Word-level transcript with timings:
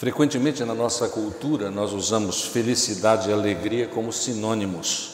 Frequentemente 0.00 0.64
na 0.64 0.74
nossa 0.74 1.10
cultura 1.10 1.70
nós 1.70 1.92
usamos 1.92 2.40
felicidade 2.40 3.28
e 3.28 3.32
alegria 3.34 3.86
como 3.86 4.10
sinônimos. 4.10 5.10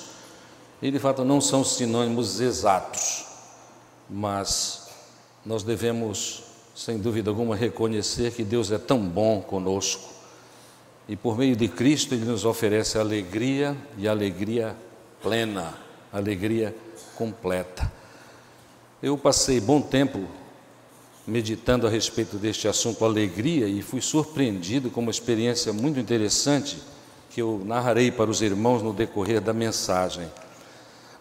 E 0.81 0.93
de 0.93 0.99
fato 1.01 1.25
não 1.25 1.41
são 1.41 1.65
sinônimos 1.65 2.39
exatos, 2.39 3.27
mas 4.09 4.87
nós 5.45 5.65
devemos, 5.65 6.45
sem 6.73 6.99
dúvida 6.99 7.31
alguma, 7.31 7.57
reconhecer 7.57 8.31
que 8.31 8.45
Deus 8.45 8.71
é 8.71 8.79
tão 8.79 9.01
bom 9.01 9.43
conosco 9.43 10.09
e 11.09 11.17
por 11.17 11.37
meio 11.37 11.57
de 11.57 11.67
Cristo 11.67 12.15
Ele 12.15 12.25
nos 12.25 12.45
oferece 12.45 12.97
alegria 12.97 13.77
e 13.99 14.07
alegria 14.07 14.77
plena, 15.21 15.75
alegria 16.13 16.73
completa. 17.17 17.91
Eu 19.03 19.19
passei 19.19 19.61
bom 19.61 19.81
tempo 19.81 20.29
meditando 21.27 21.87
a 21.87 21.91
respeito 21.91 22.37
deste 22.37 22.69
assunto 22.69 23.05
alegria 23.05 23.67
e 23.67 23.83
fui 23.83 24.01
surpreendido 24.01 24.91
com 24.91 25.01
uma 25.01 25.11
experiência 25.11 25.73
muito 25.73 25.99
interessante 25.99 26.79
que 27.31 27.43
eu 27.43 27.61
narrarei 27.65 28.11
para 28.11 28.31
os 28.31 28.41
irmãos 28.41 28.83
no 28.83 28.93
decorrer 28.93 29.41
da 29.41 29.53
mensagem. 29.53 30.31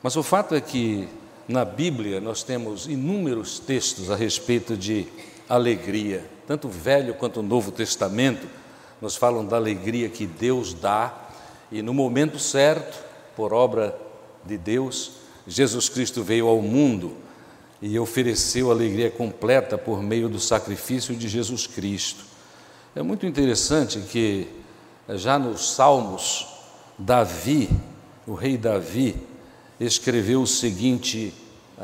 Mas 0.03 0.15
o 0.15 0.21
fato 0.21 0.53
é 0.53 0.61
que 0.61 1.09
na 1.47 1.65
Bíblia 1.65 2.21
nós 2.21 2.43
temos 2.43 2.85
inúmeros 2.85 3.59
textos 3.59 4.11
a 4.11 4.15
respeito 4.15 4.77
de 4.77 5.07
alegria, 5.49 6.23
tanto 6.47 6.67
o 6.67 6.71
Velho 6.71 7.15
quanto 7.15 7.39
o 7.39 7.43
Novo 7.43 7.71
Testamento 7.71 8.47
nos 9.01 9.15
falam 9.15 9.45
da 9.45 9.55
alegria 9.55 10.07
que 10.09 10.25
Deus 10.25 10.73
dá 10.73 11.25
e 11.71 11.81
no 11.81 11.93
momento 11.93 12.39
certo, 12.39 13.03
por 13.35 13.51
obra 13.53 13.99
de 14.45 14.57
Deus, 14.57 15.13
Jesus 15.47 15.89
Cristo 15.89 16.23
veio 16.23 16.47
ao 16.47 16.61
mundo 16.61 17.17
e 17.81 17.99
ofereceu 17.99 18.71
alegria 18.71 19.11
completa 19.11 19.77
por 19.77 20.01
meio 20.01 20.29
do 20.29 20.39
sacrifício 20.39 21.15
de 21.15 21.27
Jesus 21.27 21.67
Cristo. 21.67 22.23
É 22.95 23.01
muito 23.01 23.25
interessante 23.25 23.99
que 23.99 24.47
já 25.09 25.37
nos 25.37 25.73
Salmos, 25.75 26.47
Davi, 26.97 27.69
o 28.25 28.33
rei 28.33 28.57
Davi, 28.57 29.15
escreveu 29.79 30.41
o 30.41 30.47
seguinte 30.47 31.33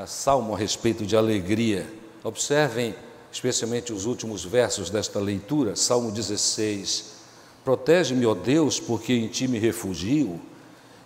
salmo 0.08 0.56
a 0.56 0.58
respeito 0.58 1.06
de 1.06 1.16
alegria. 1.16 1.86
Observem 2.24 2.96
especialmente 3.32 3.92
os 3.92 4.06
últimos 4.06 4.44
versos 4.44 4.90
desta 4.90 5.20
leitura, 5.20 5.76
Salmo 5.76 6.12
16. 6.12 7.22
Protege-me, 7.64 8.26
ó 8.26 8.34
Deus, 8.34 8.80
porque 8.80 9.14
em 9.14 9.28
ti 9.28 9.48
me 9.48 9.60
refugio. 9.60 10.40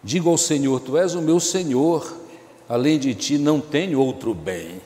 Digo 0.04 0.30
ao 0.30 0.38
Senhor: 0.38 0.80
Tu 0.80 0.98
és 0.98 1.16
o 1.16 1.22
meu 1.22 1.40
Senhor 1.40 2.25
além 2.68 2.98
de 2.98 3.14
ti 3.14 3.38
não 3.38 3.60
tenho 3.60 4.00
outro 4.00 4.34
bem. 4.34 4.82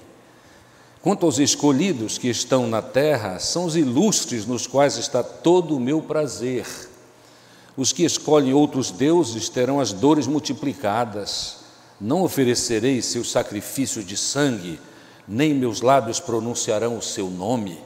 Quanto 1.02 1.25
aos 1.25 1.39
escolhidos 1.39 2.17
que 2.17 2.27
estão 2.27 2.67
na 2.67 2.81
terra, 2.81 3.39
são 3.39 3.66
os 3.66 3.77
ilustres 3.77 4.45
nos 4.45 4.67
quais 4.67 4.97
está 4.97 5.23
todo 5.23 5.75
o 5.75 5.80
meu 5.80 6.02
prazer. 6.02 6.66
Os 7.77 7.94
que 7.94 8.03
escolhem 8.03 8.53
outros 8.53 8.91
deuses 8.91 9.47
terão 9.47 9.80
as 9.80 9.94
dores 9.94 10.27
multiplicadas. 10.27 11.59
Não 12.02 12.23
oferecerei 12.23 13.02
seus 13.02 13.31
sacrifícios 13.31 14.05
de 14.05 14.17
sangue, 14.17 14.77
nem 15.25 15.53
meus 15.53 15.80
lábios 15.80 16.19
pronunciarão 16.19 16.97
o 16.97 17.02
seu 17.02 17.30
nome. 17.30 17.80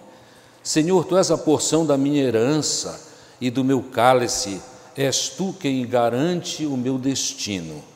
Senhor, 0.63 1.05
tu 1.05 1.15
és 1.15 1.29
a 1.29 1.37
porção 1.37 1.85
da 1.85 1.95
minha 1.95 2.23
herança 2.23 2.99
e 3.39 3.51
do 3.51 3.63
meu 3.63 3.83
cálice, 3.83 4.59
és 4.95 5.29
tu 5.29 5.53
quem 5.59 5.85
garante 5.85 6.65
o 6.65 6.75
meu 6.75 6.97
destino. 6.97 7.92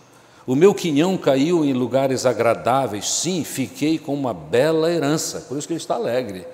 O 0.47 0.55
meu 0.55 0.73
quinhão 0.73 1.17
caiu 1.17 1.65
em 1.65 1.73
lugares 1.73 2.25
agradáveis, 2.25 3.09
sim, 3.09 3.43
fiquei 3.43 3.99
com 3.99 4.13
uma 4.13 4.33
bela 4.33 4.89
herança, 4.89 5.41
por 5.41 5.57
isso 5.57 5.67
que 5.67 5.73
ele 5.73 5.81
está 5.81 5.95
alegre. 5.95 6.47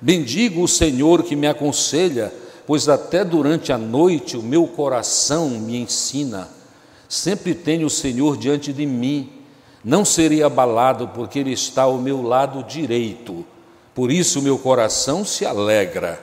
Bendigo 0.00 0.64
o 0.64 0.68
Senhor 0.68 1.22
que 1.22 1.36
me 1.36 1.46
aconselha, 1.46 2.34
pois 2.66 2.88
até 2.88 3.24
durante 3.24 3.72
a 3.72 3.78
noite 3.78 4.36
o 4.36 4.42
meu 4.42 4.66
coração 4.66 5.48
me 5.48 5.76
ensina. 5.76 6.48
Sempre 7.08 7.54
tenho 7.54 7.86
o 7.86 7.90
Senhor 7.90 8.36
diante 8.36 8.72
de 8.72 8.84
mim, 8.84 9.30
não 9.84 10.04
serei 10.04 10.42
abalado, 10.42 11.06
porque 11.14 11.38
Ele 11.38 11.52
está 11.52 11.82
ao 11.82 11.98
meu 11.98 12.22
lado 12.22 12.64
direito. 12.64 13.46
Por 13.94 14.10
isso 14.10 14.42
meu 14.42 14.58
coração 14.58 15.24
se 15.24 15.46
alegra 15.46 16.20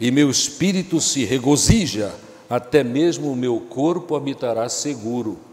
e 0.00 0.10
meu 0.10 0.28
espírito 0.28 1.00
se 1.00 1.24
regozija, 1.24 2.12
até 2.50 2.82
mesmo 2.82 3.30
o 3.30 3.36
meu 3.36 3.60
corpo 3.60 4.16
habitará 4.16 4.68
seguro 4.68 5.46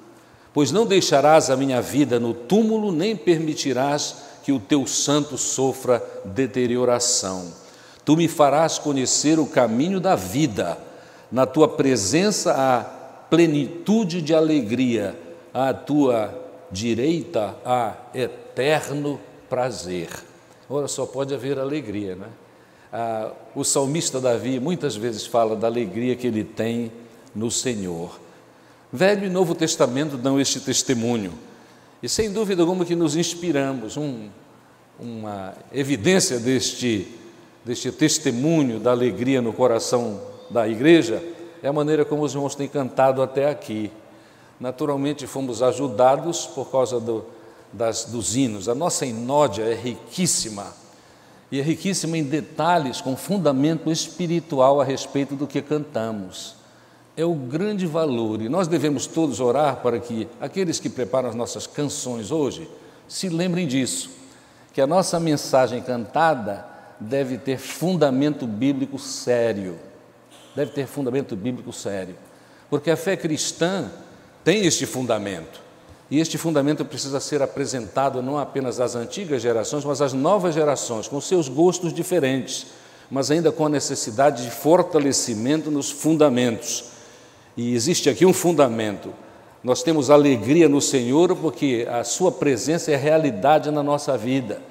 Pois 0.54 0.72
não 0.72 0.86
deixarás 0.86 1.50
a 1.50 1.58
minha 1.58 1.82
vida 1.82 2.20
no 2.20 2.34
túmulo, 2.34 2.92
nem 2.92 3.16
permitirás 3.16 4.18
que 4.44 4.52
o 4.52 4.60
teu 4.60 4.86
santo 4.86 5.38
sofra 5.38 6.04
deterioração. 6.24 7.52
Tu 8.06 8.16
me 8.16 8.28
farás 8.28 8.78
conhecer 8.78 9.40
o 9.40 9.48
caminho 9.48 10.00
da 10.00 10.16
vida, 10.16 10.78
na 11.32 11.46
tua 11.46 11.68
presença 11.68 12.54
há 12.54 12.84
plenitude 13.30 14.22
de 14.22 14.36
alegria, 14.36 15.18
à 15.54 15.74
tua 15.74 16.40
direita 16.70 17.56
há 17.66 17.94
eterno 18.14 19.20
prazer. 19.50 20.10
Ora, 20.70 20.88
só 20.88 21.06
pode 21.06 21.34
haver 21.34 21.58
alegria, 21.58 22.16
né? 22.16 22.28
Ah, 22.92 23.32
o 23.56 23.64
salmista 23.64 24.20
Davi 24.20 24.60
muitas 24.60 24.96
vezes 24.96 25.26
fala 25.26 25.56
da 25.56 25.66
alegria 25.66 26.16
que 26.16 26.28
ele 26.28 26.44
tem 26.44 26.92
no 27.34 27.50
Senhor. 27.50 28.20
Velho 28.96 29.26
e 29.26 29.30
Novo 29.30 29.56
Testamento 29.56 30.18
dão 30.18 30.40
este 30.40 30.60
testemunho. 30.60 31.34
E 32.04 32.08
sem 32.08 32.32
dúvida 32.32 32.62
alguma 32.62 32.86
que 32.86 32.96
nos 32.96 33.16
inspiramos, 33.16 33.98
um, 33.98 34.30
uma 35.00 35.56
evidência 35.74 36.40
deste, 36.40 37.08
deste 37.66 37.92
testemunho 37.92 38.80
da 38.80 38.92
alegria 38.92 39.42
no 39.42 39.52
coração 39.52 40.22
da 40.48 40.70
igreja 40.70 41.24
é 41.64 41.68
a 41.68 41.74
maneira 41.74 42.06
como 42.06 42.22
os 42.22 42.36
irmãos 42.36 42.54
têm 42.54 42.68
cantado 42.68 43.24
até 43.24 43.50
aqui. 43.50 43.92
Naturalmente 44.60 45.26
fomos 45.26 45.64
ajudados 45.64 46.46
por 46.46 46.70
causa 46.70 47.00
do, 47.00 47.26
das, 47.72 48.06
dos 48.06 48.36
hinos. 48.36 48.70
A 48.70 48.76
nossa 48.76 49.08
inódia 49.08 49.64
é 49.64 49.74
riquíssima 49.74 50.72
e 51.52 51.60
é 51.60 51.64
riquíssima 51.64 52.16
em 52.16 52.24
detalhes 52.24 53.02
com 53.02 53.18
fundamento 53.18 53.92
espiritual 53.92 54.80
a 54.80 54.84
respeito 54.84 55.36
do 55.36 55.48
que 55.48 55.64
cantamos 55.64 56.62
é 57.16 57.24
o 57.24 57.34
grande 57.34 57.86
valor 57.86 58.42
e 58.42 58.50
nós 58.50 58.68
devemos 58.68 59.06
todos 59.06 59.40
orar 59.40 59.78
para 59.78 60.00
que 60.00 60.28
aqueles 60.42 60.80
que 60.80 60.90
preparam 60.90 61.30
as 61.30 61.36
nossas 61.36 61.68
canções 61.68 62.32
hoje 62.32 62.68
se 63.08 63.30
lembrem 63.30 63.68
disso, 63.68 64.10
que 64.74 64.82
a 64.82 64.88
nossa 64.88 65.20
mensagem 65.20 65.82
cantada 65.82 66.66
deve 67.00 67.38
ter 67.38 67.60
fundamento 67.60 68.48
bíblico 68.48 68.98
sério. 68.98 69.78
Deve 70.56 70.72
ter 70.72 70.88
fundamento 70.88 71.36
bíblico 71.36 71.72
sério. 71.72 72.16
Porque 72.70 72.90
a 72.90 72.98
fé 72.98 73.16
cristã 73.16 73.92
tem 74.44 74.66
este 74.66 74.86
fundamento. 74.86 75.62
E 76.10 76.20
este 76.20 76.38
fundamento 76.38 76.84
precisa 76.86 77.20
ser 77.20 77.42
apresentado 77.42 78.22
não 78.22 78.38
apenas 78.38 78.80
às 78.80 78.96
antigas 78.96 79.42
gerações, 79.42 79.86
mas 79.86 80.02
às 80.02 80.14
novas 80.14 80.56
gerações, 80.56 81.08
com 81.08 81.20
seus 81.22 81.48
gostos 81.48 81.94
diferentes, 81.94 82.68
mas 83.10 83.30
ainda 83.30 83.52
com 83.52 83.66
a 83.66 83.70
necessidade 83.70 84.44
de 84.44 84.52
fortalecimento 84.52 85.70
nos 85.70 85.92
fundamentos 85.92 86.93
e 87.56 87.74
existe 87.74 88.10
aqui 88.10 88.26
um 88.26 88.34
fundamento. 88.34 89.14
Nós 89.64 89.84
temos 89.84 90.10
alegria 90.10 90.68
no 90.68 90.82
Senhor 90.82 91.36
porque 91.36 91.88
a 91.90 92.04
Sua 92.04 92.32
presença 92.32 92.92
é 92.92 92.96
realidade 92.96 93.72
na 93.72 93.84
nossa 93.84 94.18
vida. 94.18 94.62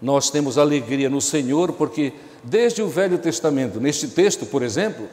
Nós 0.00 0.30
temos 0.30 0.58
alegria 0.58 1.08
no 1.08 1.20
Senhor 1.20 1.72
porque, 1.72 2.12
desde 2.42 2.82
o 2.82 2.88
Velho 2.88 3.18
Testamento, 3.18 3.80
neste 3.80 4.08
texto, 4.08 4.44
por 4.44 4.62
exemplo, 4.62 5.06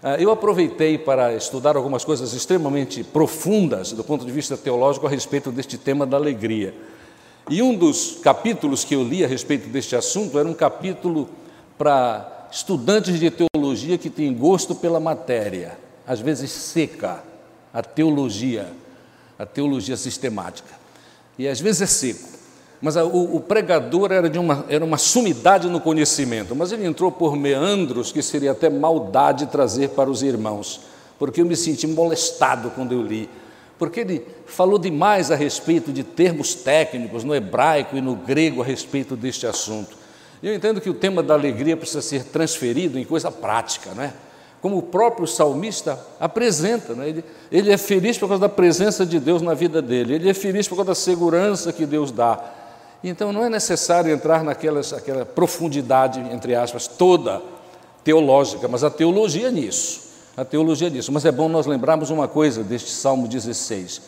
ah, 0.00 0.16
eu 0.16 0.30
aproveitei 0.30 0.96
para 0.96 1.34
estudar 1.34 1.76
algumas 1.76 2.04
coisas 2.04 2.32
extremamente 2.32 3.02
profundas 3.02 3.90
do 3.92 4.04
ponto 4.04 4.24
de 4.24 4.30
vista 4.30 4.56
teológico 4.56 5.06
a 5.06 5.10
respeito 5.10 5.50
deste 5.50 5.76
tema 5.76 6.06
da 6.06 6.16
alegria. 6.16 6.72
E 7.50 7.62
um 7.62 7.74
dos 7.74 8.18
capítulos 8.22 8.84
que 8.84 8.94
eu 8.94 9.02
li 9.02 9.24
a 9.24 9.26
respeito 9.26 9.68
deste 9.70 9.96
assunto 9.96 10.38
era 10.38 10.46
um 10.46 10.54
capítulo 10.54 11.28
para 11.76 12.48
estudantes 12.52 13.18
de 13.18 13.30
teologia 13.30 13.98
que 13.98 14.10
têm 14.10 14.32
gosto 14.34 14.74
pela 14.74 15.00
matéria 15.00 15.87
às 16.08 16.20
vezes 16.20 16.50
seca, 16.50 17.22
a 17.72 17.82
teologia, 17.82 18.66
a 19.38 19.44
teologia 19.44 19.96
sistemática. 19.96 20.74
E 21.38 21.46
às 21.46 21.60
vezes 21.60 21.82
é 21.82 21.86
seco. 21.86 22.38
Mas 22.80 22.96
a, 22.96 23.04
o, 23.04 23.36
o, 23.36 23.40
pregador 23.40 24.10
era 24.10 24.30
de 24.30 24.38
uma, 24.38 24.64
era 24.70 24.82
uma 24.82 24.96
sumidade 24.96 25.68
no 25.68 25.80
conhecimento, 25.80 26.56
mas 26.56 26.72
ele 26.72 26.86
entrou 26.86 27.12
por 27.12 27.36
meandros 27.36 28.10
que 28.10 28.22
seria 28.22 28.52
até 28.52 28.70
maldade 28.70 29.46
trazer 29.46 29.90
para 29.90 30.08
os 30.08 30.22
irmãos, 30.22 30.80
porque 31.18 31.42
eu 31.42 31.46
me 31.46 31.56
senti 31.56 31.86
molestado 31.86 32.70
quando 32.70 32.92
eu 32.92 33.02
li, 33.02 33.28
porque 33.78 34.00
ele 34.00 34.26
falou 34.46 34.78
demais 34.78 35.30
a 35.30 35.34
respeito 35.34 35.92
de 35.92 36.04
termos 36.04 36.54
técnicos 36.54 37.22
no 37.22 37.34
hebraico 37.34 37.96
e 37.96 38.00
no 38.00 38.14
grego 38.14 38.62
a 38.62 38.64
respeito 38.64 39.14
deste 39.16 39.46
assunto. 39.46 39.96
Eu 40.40 40.54
entendo 40.54 40.80
que 40.80 40.88
o 40.88 40.94
tema 40.94 41.20
da 41.22 41.34
alegria 41.34 41.76
precisa 41.76 42.00
ser 42.00 42.24
transferido 42.24 42.96
em 42.98 43.04
coisa 43.04 43.30
prática, 43.30 43.90
não 43.94 44.04
é? 44.04 44.12
Como 44.60 44.78
o 44.78 44.82
próprio 44.82 45.26
salmista 45.26 45.98
apresenta. 46.18 46.94
Né? 46.94 47.08
Ele, 47.08 47.24
ele 47.50 47.72
é 47.72 47.76
feliz 47.76 48.18
por 48.18 48.28
causa 48.28 48.40
da 48.40 48.48
presença 48.48 49.06
de 49.06 49.20
Deus 49.20 49.42
na 49.42 49.54
vida 49.54 49.80
dele, 49.80 50.14
ele 50.14 50.28
é 50.28 50.34
feliz 50.34 50.66
por 50.66 50.76
causa 50.76 50.90
da 50.90 50.94
segurança 50.94 51.72
que 51.72 51.86
Deus 51.86 52.10
dá. 52.10 52.38
Então 53.02 53.32
não 53.32 53.44
é 53.44 53.48
necessário 53.48 54.12
entrar 54.12 54.42
naquela 54.42 54.80
aquela 54.80 55.24
profundidade, 55.24 56.20
entre 56.32 56.54
aspas, 56.54 56.86
toda 56.86 57.40
teológica, 58.02 58.66
mas 58.66 58.82
a 58.82 58.90
teologia 58.90 59.48
é 59.48 59.50
nisso. 59.50 60.08
A 60.36 60.44
teologia 60.44 60.86
é 60.86 60.90
nisso. 60.90 61.12
Mas 61.12 61.24
é 61.24 61.32
bom 61.32 61.48
nós 61.48 61.66
lembrarmos 61.66 62.10
uma 62.10 62.28
coisa 62.28 62.62
deste 62.62 62.90
Salmo 62.90 63.28
16: 63.28 64.02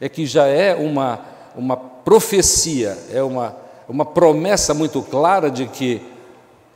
é 0.00 0.08
que 0.08 0.26
já 0.26 0.46
é 0.46 0.74
uma, 0.74 1.20
uma 1.56 1.76
profecia, 1.76 2.96
é 3.12 3.22
uma, 3.22 3.54
uma 3.88 4.04
promessa 4.04 4.74
muito 4.74 5.02
clara 5.02 5.50
de 5.50 5.66
que 5.66 6.11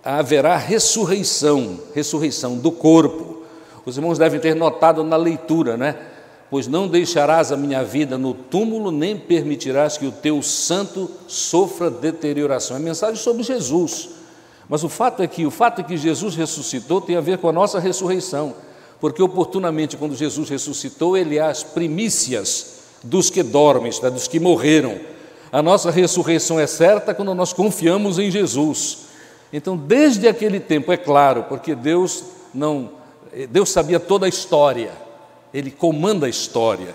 haverá 0.06 0.56
ressurreição, 0.56 1.80
ressurreição 1.92 2.56
do 2.56 2.70
corpo. 2.70 3.42
Os 3.84 3.96
irmãos 3.96 4.18
devem 4.18 4.38
ter 4.38 4.54
notado 4.54 5.02
na 5.02 5.16
leitura, 5.16 5.76
né? 5.76 5.96
Pois 6.48 6.68
não 6.68 6.86
deixarás 6.86 7.50
a 7.50 7.56
minha 7.56 7.82
vida 7.82 8.16
no 8.16 8.32
túmulo, 8.32 8.92
nem 8.92 9.18
permitirás 9.18 9.98
que 9.98 10.06
o 10.06 10.12
teu 10.12 10.40
santo 10.42 11.10
sofra 11.26 11.90
deterioração. 11.90 12.76
É 12.76 12.80
mensagem 12.80 13.16
sobre 13.16 13.42
Jesus. 13.42 14.10
Mas 14.68 14.84
o 14.84 14.88
fato 14.88 15.24
é 15.24 15.26
que 15.26 15.44
o 15.44 15.50
fato 15.50 15.80
é 15.80 15.84
que 15.84 15.96
Jesus 15.96 16.36
ressuscitou 16.36 17.00
tem 17.00 17.16
a 17.16 17.20
ver 17.20 17.38
com 17.38 17.48
a 17.48 17.52
nossa 17.52 17.80
ressurreição, 17.80 18.54
porque 19.00 19.20
oportunamente 19.20 19.96
quando 19.96 20.14
Jesus 20.14 20.48
ressuscitou, 20.48 21.16
ele 21.16 21.36
é 21.36 21.42
as 21.42 21.64
primícias 21.64 22.74
dos 23.02 23.28
que 23.28 23.42
dormem, 23.42 23.90
dos 24.12 24.28
que 24.28 24.38
morreram. 24.38 25.00
A 25.50 25.60
nossa 25.60 25.90
ressurreição 25.90 26.60
é 26.60 26.66
certa 26.68 27.12
quando 27.12 27.34
nós 27.34 27.52
confiamos 27.52 28.20
em 28.20 28.30
Jesus. 28.30 29.05
Então, 29.56 29.74
desde 29.74 30.28
aquele 30.28 30.60
tempo, 30.60 30.92
é 30.92 30.98
claro, 30.98 31.44
porque 31.44 31.74
Deus 31.74 32.24
não 32.52 32.90
Deus 33.48 33.70
sabia 33.70 33.98
toda 33.98 34.26
a 34.26 34.28
história. 34.28 34.92
Ele 35.52 35.70
comanda 35.70 36.26
a 36.26 36.28
história. 36.28 36.94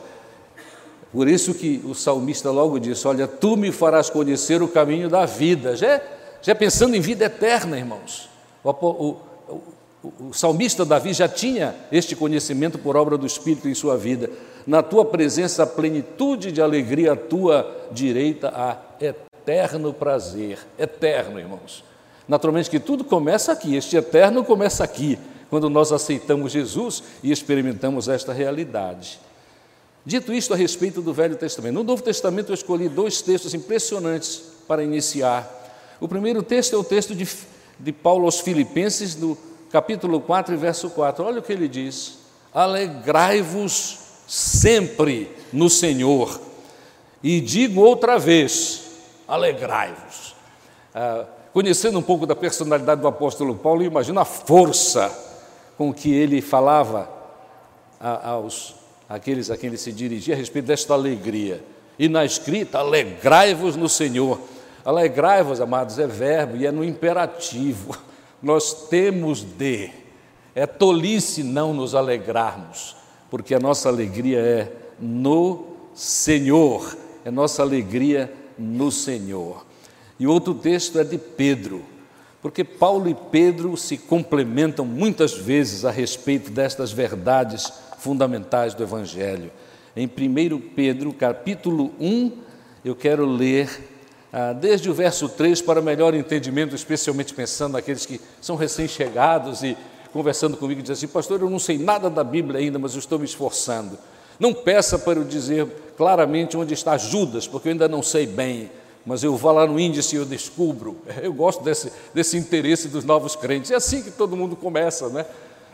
Por 1.12 1.28
isso 1.28 1.56
que 1.56 1.82
o 1.84 1.96
salmista 1.96 2.52
logo 2.52 2.80
disse: 2.80 3.08
"Olha, 3.08 3.28
tu 3.28 3.58
me 3.58 3.72
farás 3.72 4.12
conhecer 4.12 4.62
o 4.62 4.68
caminho 4.68 5.10
da 5.10 5.26
vida". 5.26 5.76
Já, 5.76 5.88
é, 5.88 6.18
já 6.40 6.52
é 6.52 6.56
pensando 6.56 6.96
em 6.96 7.02
vida 7.02 7.26
eterna, 7.26 7.80
irmãos. 7.80 8.30
O, 8.64 8.70
o, 8.70 9.18
o, 10.04 10.28
o 10.30 10.34
salmista 10.34 10.86
Davi 10.86 11.14
já 11.14 11.28
tinha 11.28 11.74
este 11.92 12.16
conhecimento 12.16 12.78
por 12.78 12.96
obra 12.96 13.18
do 13.18 13.26
Espírito 13.26 13.68
em 13.68 13.74
sua 13.74 13.98
vida. 13.98 14.30
Na 14.68 14.84
tua 14.84 15.04
presença, 15.04 15.64
a 15.64 15.68
plenitude 15.68 16.52
de 16.52 16.62
alegria, 16.62 17.14
a 17.14 17.16
tua 17.16 17.90
direita, 17.92 18.50
a 18.50 18.78
eterno 19.04 19.92
prazer. 19.92 20.60
Eterno, 20.78 21.40
irmãos. 21.40 21.90
Naturalmente 22.28 22.70
que 22.70 22.80
tudo 22.80 23.04
começa 23.04 23.52
aqui, 23.52 23.76
este 23.76 23.98
eterno 23.98 24.44
começa 24.44 24.84
aqui, 24.84 25.18
quando 25.50 25.70
nós 25.70 25.92
aceitamos 25.92 26.52
Jesus 26.54 27.04
e 27.22 27.32
experimentamos 27.32 28.08
esta 28.08 28.32
realidade. 28.32 29.20
Dito 30.06 30.34
isto 30.34 30.54
a 30.54 30.58
respeito 30.58 31.02
do 31.02 31.14
Velho 31.14 31.36
Testamento, 31.36 31.76
no 31.76 31.84
Novo 31.84 32.02
Testamento 32.02 32.50
eu 32.50 32.56
escolhi 32.56 32.88
dois 32.88 33.22
textos 33.22 33.54
impressionantes 33.54 34.42
para 34.68 34.84
iniciar. 34.84 35.48
O 36.00 36.08
primeiro 36.08 36.42
texto 36.42 36.76
é 36.76 36.80
o 36.80 36.84
texto 36.84 37.14
de, 37.14 37.28
de 37.80 37.92
Paulo 37.92 38.26
aos 38.26 38.40
Filipenses, 38.40 39.14
do 39.14 39.38
capítulo 39.72 40.22
4 40.22 40.58
verso 40.58 40.90
4. 40.90 41.24
Olha 41.24 41.40
o 41.40 41.44
que 41.44 41.54
ele 41.54 41.68
diz: 41.68 42.18
Alegrai-vos 42.54 44.00
sempre 44.28 45.30
no 45.52 45.70
Senhor. 45.70 46.40
E 47.22 47.40
digo 47.40 47.82
outra 47.82 48.18
vez: 48.18 48.84
alegrai-vos. 49.28 50.36
Ah, 50.96 51.26
conhecendo 51.54 52.00
um 52.00 52.02
pouco 52.02 52.26
da 52.26 52.36
personalidade 52.36 53.02
do 53.02 53.08
apóstolo 53.08 53.56
Paulo, 53.56 53.84
imagina 53.84 54.22
a 54.22 54.26
força 54.26 55.12
com 55.78 55.94
que 55.94 56.14
ele 56.14 56.42
falava 56.42 57.10
aos 58.00 58.76
aqueles 59.08 59.52
a 59.52 59.58
quem 59.58 59.68
ele 59.68 59.78
se 59.78 59.92
dirigia 59.92 60.34
a 60.34 60.38
respeito 60.38 60.66
desta 60.66 60.94
alegria. 60.94 61.64
E 62.00 62.08
na 62.08 62.24
escrita, 62.24 62.80
alegrai-vos 62.80 63.76
no 63.76 63.90
Senhor. 63.90 64.40
Alegrai-vos, 64.86 65.60
amados, 65.60 66.00
é 66.00 66.08
verbo 66.08 66.56
e 66.56 66.66
é 66.66 66.72
no 66.72 66.84
imperativo. 66.84 67.96
Nós 68.42 68.88
temos 68.88 69.44
de. 69.44 69.92
É 70.56 70.66
tolice 70.66 71.44
não 71.44 71.74
nos 71.74 71.94
alegrarmos, 71.94 72.96
porque 73.30 73.54
a 73.54 73.60
nossa 73.60 73.90
alegria 73.90 74.40
é 74.40 74.72
no 75.00 75.66
Senhor. 75.94 76.98
É 77.24 77.30
nossa 77.30 77.62
alegria 77.62 78.34
no 78.58 78.92
Senhor. 78.92 79.66
E 80.22 80.28
outro 80.28 80.54
texto 80.54 81.00
é 81.00 81.04
de 81.04 81.18
Pedro, 81.18 81.84
porque 82.44 82.64
Paulo 82.64 83.10
e 83.10 83.16
Pedro 83.16 83.76
se 83.76 83.98
complementam 83.98 84.86
muitas 84.86 85.34
vezes 85.34 85.84
a 85.84 85.90
respeito 85.90 86.52
destas 86.52 86.92
verdades 86.92 87.74
fundamentais 87.98 88.76
do 88.76 88.84
Evangelho. 88.84 89.50
Em 89.96 90.06
1 90.06 90.60
Pedro, 90.76 91.12
capítulo 91.12 91.92
1, 92.00 92.34
eu 92.86 92.96
quero 92.96 93.26
ler 93.26 93.68
ah, 94.32 94.54
desde 94.54 94.92
o 94.92 94.94
verso 94.94 95.28
3 95.28 95.60
para 95.64 95.82
melhor 95.82 96.14
entendimento, 96.14 96.76
especialmente 96.76 97.34
pensando 97.34 97.74
naqueles 97.74 98.06
que 98.06 98.22
são 98.40 98.56
recém-chegados 98.56 99.64
e 99.64 99.76
conversando 100.14 100.56
comigo, 100.56 100.84
dizem 100.84 100.94
assim: 100.94 101.08
Pastor, 101.08 101.42
eu 101.42 101.50
não 101.50 101.58
sei 101.58 101.80
nada 101.80 102.12
da 102.12 102.24
Bíblia 102.24 102.60
ainda, 102.60 102.78
mas 102.78 102.94
eu 102.94 103.00
estou 103.00 103.18
me 103.18 103.26
esforçando. 103.26 103.98
Não 104.40 104.54
peça 104.54 105.00
para 105.00 105.18
eu 105.18 105.24
dizer 105.24 105.66
claramente 105.98 106.56
onde 106.56 106.76
está 106.76 106.96
Judas, 106.96 107.48
porque 107.48 107.70
eu 107.70 107.72
ainda 107.72 107.88
não 107.88 108.04
sei 108.04 108.28
bem 108.28 108.70
mas 109.06 109.24
eu 109.24 109.36
vou 109.36 109.52
lá 109.52 109.66
no 109.66 109.80
índice 109.80 110.16
e 110.16 110.20
eu 110.20 110.26
descubro. 110.26 110.98
Eu 111.22 111.34
gosto 111.34 111.64
desse, 111.64 111.92
desse 112.14 112.38
interesse 112.38 112.88
dos 112.88 113.04
novos 113.04 113.36
crentes. 113.36 113.72
É 113.72 113.76
assim 113.76 114.02
que 114.04 114.12
todo 114.12 114.38
mundo 114.38 114.56
começa, 114.56 115.10
né? 115.10 115.26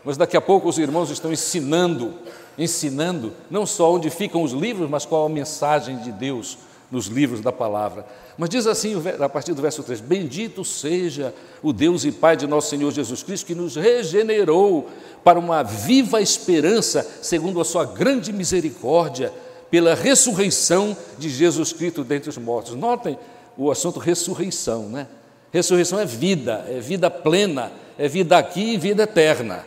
Mas 0.04 0.16
daqui 0.16 0.36
a 0.36 0.40
pouco 0.40 0.68
os 0.68 0.78
irmãos 0.78 1.10
estão 1.10 1.32
ensinando, 1.32 2.14
ensinando 2.56 3.32
não 3.50 3.66
só 3.66 3.92
onde 3.92 4.08
ficam 4.08 4.42
os 4.42 4.52
livros, 4.52 4.88
mas 4.88 5.04
qual 5.04 5.26
a 5.26 5.28
mensagem 5.28 5.98
de 5.98 6.10
Deus 6.10 6.58
nos 6.90 7.06
livros 7.06 7.40
da 7.40 7.52
palavra. 7.52 8.06
Mas 8.36 8.48
diz 8.48 8.66
assim, 8.66 8.94
a 9.20 9.28
partir 9.28 9.52
do 9.52 9.60
verso 9.60 9.82
3: 9.82 10.00
Bendito 10.00 10.64
seja 10.64 11.34
o 11.62 11.72
Deus 11.72 12.04
e 12.04 12.12
Pai 12.12 12.36
de 12.36 12.46
nosso 12.46 12.70
Senhor 12.70 12.90
Jesus 12.90 13.22
Cristo, 13.22 13.46
que 13.46 13.54
nos 13.54 13.76
regenerou 13.76 14.88
para 15.22 15.38
uma 15.38 15.62
viva 15.62 16.22
esperança, 16.22 17.06
segundo 17.20 17.60
a 17.60 17.64
sua 17.64 17.84
grande 17.84 18.32
misericórdia 18.32 19.32
pela 19.70 19.94
ressurreição 19.94 20.96
de 21.18 21.28
Jesus 21.28 21.72
Cristo 21.72 22.04
dentre 22.04 22.30
os 22.30 22.38
mortos. 22.38 22.74
Notem 22.74 23.18
o 23.56 23.70
assunto 23.70 23.98
ressurreição, 23.98 24.88
né? 24.88 25.06
Ressurreição 25.52 25.98
é 25.98 26.04
vida, 26.04 26.64
é 26.68 26.78
vida 26.78 27.10
plena, 27.10 27.72
é 27.98 28.06
vida 28.06 28.36
aqui 28.36 28.74
e 28.74 28.78
vida 28.78 29.04
eterna. 29.04 29.64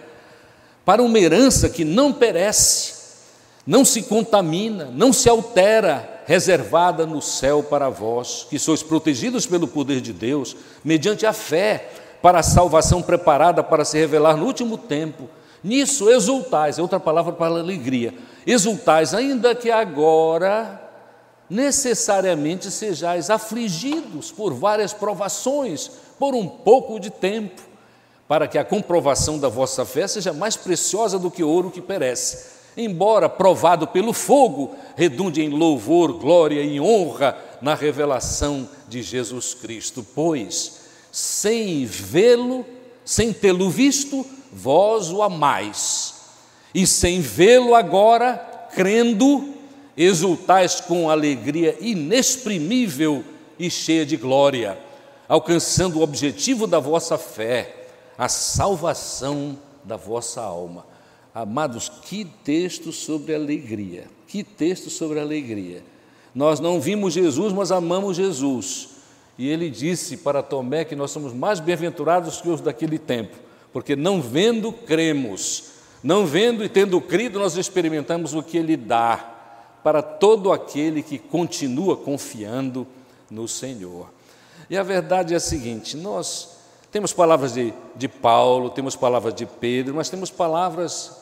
Para 0.86 1.01
uma 1.01 1.19
herança 1.19 1.69
que 1.69 1.83
não 1.83 2.13
perece, 2.13 2.94
não 3.65 3.83
se 3.83 4.03
contamina, 4.03 4.86
não 4.92 5.12
se 5.12 5.30
altera, 5.30 6.21
reservada 6.25 7.06
no 7.06 7.21
céu 7.21 7.63
para 7.63 7.89
vós, 7.89 8.48
que 8.50 8.57
sois 8.57 8.81
protegidos 8.81 9.45
pelo 9.45 9.68
poder 9.68 10.01
de 10.01 10.13
Deus, 10.13 10.56
mediante 10.83 11.25
a 11.25 11.33
fé, 11.33 11.89
para 12.21 12.39
a 12.39 12.44
salvação 12.44 13.01
preparada 13.01 13.63
para 13.63 13.83
se 13.83 13.98
revelar 13.98 14.38
no 14.38 14.45
último 14.45 14.77
tempo. 14.77 15.27
Nisso 15.63 16.10
exultais, 16.10 16.80
é 16.80 16.82
outra 16.82 17.00
palavra 17.00 17.34
para 17.34 17.56
alegria, 17.56 18.13
exultais, 18.46 19.13
ainda 19.13 19.53
que 19.53 19.70
agora 19.70 20.89
necessariamente 21.50 22.72
sejais 22.72 23.30
afligidos 23.30 24.32
por 24.32 24.53
várias 24.53 24.94
provações, 24.94 25.91
por 26.18 26.34
um 26.34 26.48
pouco 26.48 27.00
de 27.00 27.10
tempo, 27.10 27.62
para 28.27 28.48
que 28.48 28.58
a 28.58 28.63
comprovação 28.63 29.38
da 29.38 29.50
vossa 29.50 29.86
fé 29.86 30.08
seja 30.08 30.32
mais 30.32 30.56
preciosa 30.56 31.20
do 31.20 31.30
que 31.30 31.44
ouro 31.44 31.70
que 31.70 31.82
perece, 31.82 32.62
embora 32.77 33.27
provado 33.27 33.86
pelo 33.86 34.13
fogo, 34.13 34.74
redunde 34.96 35.41
em 35.41 35.50
louvor, 35.50 36.13
glória 36.13 36.62
e 36.62 36.80
honra 36.80 37.38
na 37.62 37.75
revelação 37.75 38.68
de 38.88 39.03
Jesus 39.03 39.53
Cristo. 39.53 40.06
Pois, 40.15 40.80
sem 41.12 41.86
vê-lo, 41.86 42.65
sem 43.03 43.34
tê-lo 43.34 43.70
visto, 43.70 44.25
vós 44.51 45.12
o 45.12 45.22
amais 45.22 46.22
e 46.74 46.88
sem 46.88 47.20
vê-lo 47.22 47.75
agora, 47.75 48.67
crendo, 48.74 49.53
exultais 49.96 50.79
com 50.79 51.10
alegria 51.10 51.77
inexprimível 51.79 53.24
e 53.60 53.70
cheia 53.70 54.05
de 54.05 54.17
glória, 54.17 54.77
alcançando 55.27 56.00
o 56.00 56.01
objetivo 56.01 56.65
da 56.65 56.79
vossa 56.79 57.17
fé, 57.17 57.88
a 58.17 58.27
salvação 58.29 59.58
da 59.84 59.98
vossa 59.98 60.41
alma. 60.41 60.86
Amados, 61.34 61.89
que 61.89 62.25
texto 62.25 62.91
sobre 62.91 63.34
alegria, 63.36 64.05
que 64.27 64.43
texto 64.43 64.89
sobre 64.89 65.20
alegria. 65.20 65.84
Nós 66.34 66.60
não 66.60 66.79
vimos 66.79 67.13
Jesus, 67.13 67.53
mas 67.53 67.72
amamos 67.72 68.17
Jesus. 68.17 68.89
E 69.38 69.48
ele 69.48 69.70
disse 69.70 70.17
para 70.17 70.43
Tomé 70.43 70.86
que 70.86 70.96
nós 70.96 71.12
somos 71.12 71.34
mais 71.34 71.60
bem-aventurados 71.60 72.41
que 72.41 72.50
os 72.50 72.62
daquele 72.62 73.00
tempo, 73.00 73.36
porque 73.72 73.96
não 73.96 74.22
vendo, 74.22 74.72
cremos. 74.72 75.72
Não 76.04 76.25
vendo 76.25 76.63
e 76.63 76.70
tendo 76.70 77.00
crido, 77.00 77.40
nós 77.40 77.56
experimentamos 77.56 78.34
o 78.34 78.42
que 78.42 78.58
Ele 78.58 78.75
dá 78.75 79.80
para 79.84 80.01
todo 80.01 80.51
aquele 80.51 81.01
que 81.01 81.18
continua 81.18 81.96
confiando 81.96 82.88
no 83.30 83.48
Senhor. 83.48 84.10
E 84.70 84.78
a 84.78 84.84
verdade 84.84 85.34
é 85.34 85.38
a 85.38 85.40
seguinte: 85.40 85.96
nós 85.96 86.58
temos 86.92 87.13
palavras 87.13 87.54
de, 87.54 87.74
de 87.96 88.08
Paulo, 88.08 88.70
temos 88.70 88.96
palavras 88.96 89.34
de 89.34 89.46
Pedro, 89.46 89.96
mas 89.96 90.10
temos 90.10 90.30
palavras 90.30 91.18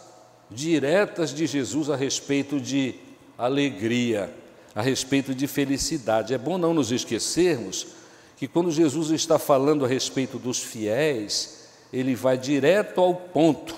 diretas 0.50 1.34
de 1.34 1.46
Jesus 1.46 1.90
a 1.90 1.96
respeito 1.96 2.60
de 2.60 2.96
alegria, 3.38 4.34
a 4.74 4.82
respeito 4.82 5.34
de 5.36 5.46
felicidade. 5.46 6.34
É 6.34 6.38
bom 6.38 6.58
não 6.58 6.74
nos 6.74 6.92
esquecermos 6.92 7.88
que 8.36 8.48
quando 8.48 8.72
Jesus 8.72 9.12
está 9.12 9.38
falando 9.38 9.84
a 9.84 9.88
respeito 9.88 10.40
dos 10.40 10.60
fiéis, 10.60 11.59
ele 11.92 12.16
vai 12.16 12.38
direto 12.38 13.02
ao 13.02 13.16
ponto, 13.16 13.76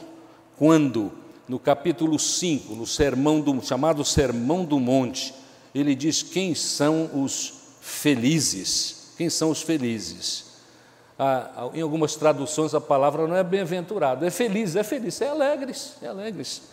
quando 0.57 1.11
no 1.47 1.59
capítulo 1.59 2.17
5, 2.19 2.75
no 2.75 2.85
sermão 2.85 3.41
do, 3.41 3.61
chamado 3.61 4.05
Sermão 4.05 4.63
do 4.63 4.79
Monte, 4.79 5.33
ele 5.73 5.95
diz 5.95 6.21
quem 6.21 6.53
são 6.53 7.09
os 7.13 7.53
felizes. 7.81 9.13
Quem 9.17 9.29
são 9.29 9.49
os 9.49 9.61
felizes? 9.61 10.45
Ah, 11.17 11.69
em 11.73 11.81
algumas 11.81 12.15
traduções 12.15 12.73
a 12.73 12.81
palavra 12.81 13.27
não 13.27 13.35
é 13.35 13.43
bem-aventurado, 13.43 14.25
é 14.25 14.31
feliz, 14.31 14.75
é 14.75 14.83
feliz, 14.83 15.21
é 15.21 15.27
alegres, 15.27 15.93
é 16.01 16.07
alegres. 16.07 16.63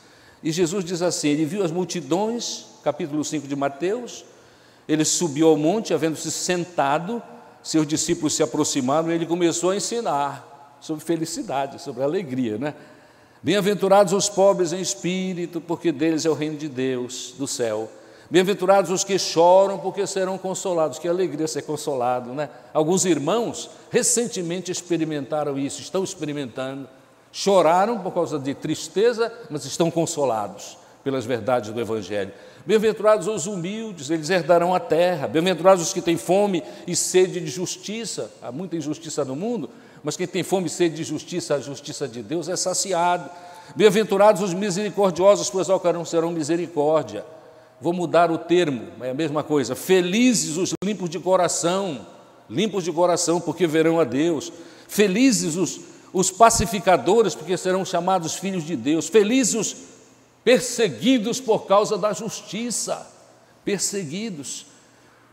E 0.43 0.51
Jesus 0.51 0.85
diz 0.85 1.03
assim: 1.03 1.29
ele 1.29 1.45
viu 1.45 1.63
as 1.63 1.71
multidões, 1.71 2.67
capítulo 2.83 3.25
5 3.25 3.47
de 3.47 3.55
Mateus, 3.55 4.25
ele 4.89 5.05
subiu 5.05 5.49
ao 5.49 5.57
monte, 5.57 5.93
havendo-se 5.93 6.31
sentado, 6.31 7.23
seus 7.63 7.87
discípulos 7.87 8.35
se 8.35 8.43
aproximaram 8.43 9.11
e 9.11 9.15
ele 9.15 9.27
começou 9.27 9.71
a 9.71 9.77
ensinar 9.77 10.48
sobre 10.81 11.05
felicidade, 11.05 11.81
sobre 11.81 12.03
alegria, 12.03 12.59
né? 12.59 12.75
Bem-aventurados 13.43 14.13
os 14.13 14.29
pobres 14.29 14.73
em 14.73 14.81
espírito, 14.81 15.61
porque 15.61 15.93
deles 15.93 16.25
é 16.25 16.31
o 16.31 16.35
reino 16.35 16.57
de 16.57 16.69
Deus, 16.69 17.35
do 17.39 17.47
céu. 17.47 17.89
Bem-aventurados 18.31 18.91
os 18.91 19.05
que 19.05 19.19
choram, 19.19 19.79
porque 19.79 20.07
serão 20.07 20.37
consolados. 20.37 20.99
Que 20.99 21.09
alegria 21.09 21.47
ser 21.49 21.63
consolado, 21.63 22.35
né? 22.35 22.51
Alguns 22.75 23.05
irmãos 23.05 23.71
recentemente 23.91 24.71
experimentaram 24.71 25.59
isso, 25.59 25.81
estão 25.81 26.05
experimentando. 26.05 26.89
Choraram 27.33 28.01
por 28.01 28.13
causa 28.13 28.39
de 28.39 28.55
tristeza, 28.55 29.33
mas 29.49 29.65
estão 29.65 29.91
consolados 29.91 30.77
pelas 31.05 31.25
verdades 31.25 31.71
do 31.73 31.81
Evangelho. 31.81 32.33
Bem-aventurados 32.67 33.29
os 33.29 33.47
humildes, 33.47 34.11
eles 34.11 34.29
herdarão 34.29 34.75
a 34.75 34.81
terra. 34.81 35.27
Bem-aventurados 35.27 35.83
os 35.83 35.93
que 35.95 36.03
têm 36.03 36.19
fome 36.19 36.63
e 36.87 36.95
sede 36.95 37.41
de 37.41 37.47
justiça. 37.47 38.31
Há 38.43 38.53
muita 38.53 38.77
injustiça 38.77 39.25
no 39.25 39.37
mundo, 39.37 39.71
mas 40.03 40.17
quem 40.17 40.27
tem 40.27 40.43
fome 40.43 40.67
e 40.67 40.71
sede 40.71 40.97
de 40.97 41.05
justiça, 41.05 41.55
a 41.55 41.61
justiça 41.61 42.07
de 42.07 42.23
Deus 42.23 42.49
é 42.49 42.57
saciado. 42.57 43.29
Bem-aventurados 43.75 44.43
os 44.43 44.55
misericordiosos, 44.55 45.51
pois 45.51 45.69
alcançarão 45.69 46.31
misericórdia. 46.31 47.25
Vou 47.81 47.93
mudar 47.93 48.31
o 48.31 48.39
termo, 48.39 48.89
é 49.01 49.11
a 49.11 49.15
mesma 49.15 49.43
coisa. 49.43 49.75
Felizes 49.75 50.57
os 50.57 50.73
limpos 50.83 51.09
de 51.11 51.19
coração, 51.19 52.07
limpos 52.49 52.83
de 52.83 52.93
coração, 52.93 53.41
porque 53.41 53.67
verão 53.67 54.01
a 54.01 54.05
Deus. 54.05 54.53
Felizes 54.89 55.57
os, 55.57 55.81
os 56.13 56.31
pacificadores, 56.31 57.35
porque 57.35 57.57
serão 57.57 57.85
chamados 57.85 58.35
filhos 58.35 58.65
de 58.65 58.75
Deus. 58.75 59.09
Felizes 59.09 59.55
os 59.55 59.77
perseguidos 60.43 61.41
por 61.41 61.67
causa 61.67 61.97
da 61.97 62.13
justiça. 62.13 63.07
Perseguidos, 63.65 64.67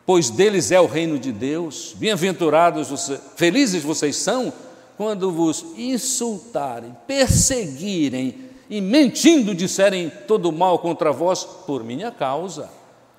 pois 0.05 0.29
deles 0.29 0.71
é 0.71 0.79
o 0.79 0.85
reino 0.85 1.17
de 1.17 1.31
Deus. 1.31 1.95
Bem-aventurados, 1.97 3.12
felizes 3.35 3.83
vocês 3.83 4.15
são 4.17 4.53
quando 4.97 5.31
vos 5.31 5.65
insultarem, 5.77 6.95
perseguirem 7.05 8.45
e 8.69 8.79
mentindo 8.79 9.53
disserem 9.53 10.12
todo 10.27 10.51
mal 10.51 10.79
contra 10.79 11.12
vós 11.12 11.43
por 11.43 11.83
minha 11.83 12.12
causa. 12.12 12.69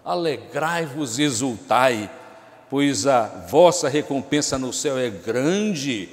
Alegrai-vos 0.05 1.19
e 1.19 1.25
exultai, 1.25 2.11
pois 2.71 3.07
a 3.07 3.27
vossa 3.51 3.89
recompensa 3.89 4.59
no 4.59 4.73
céu 4.73 4.97
é 4.97 5.11
grande, 5.11 6.09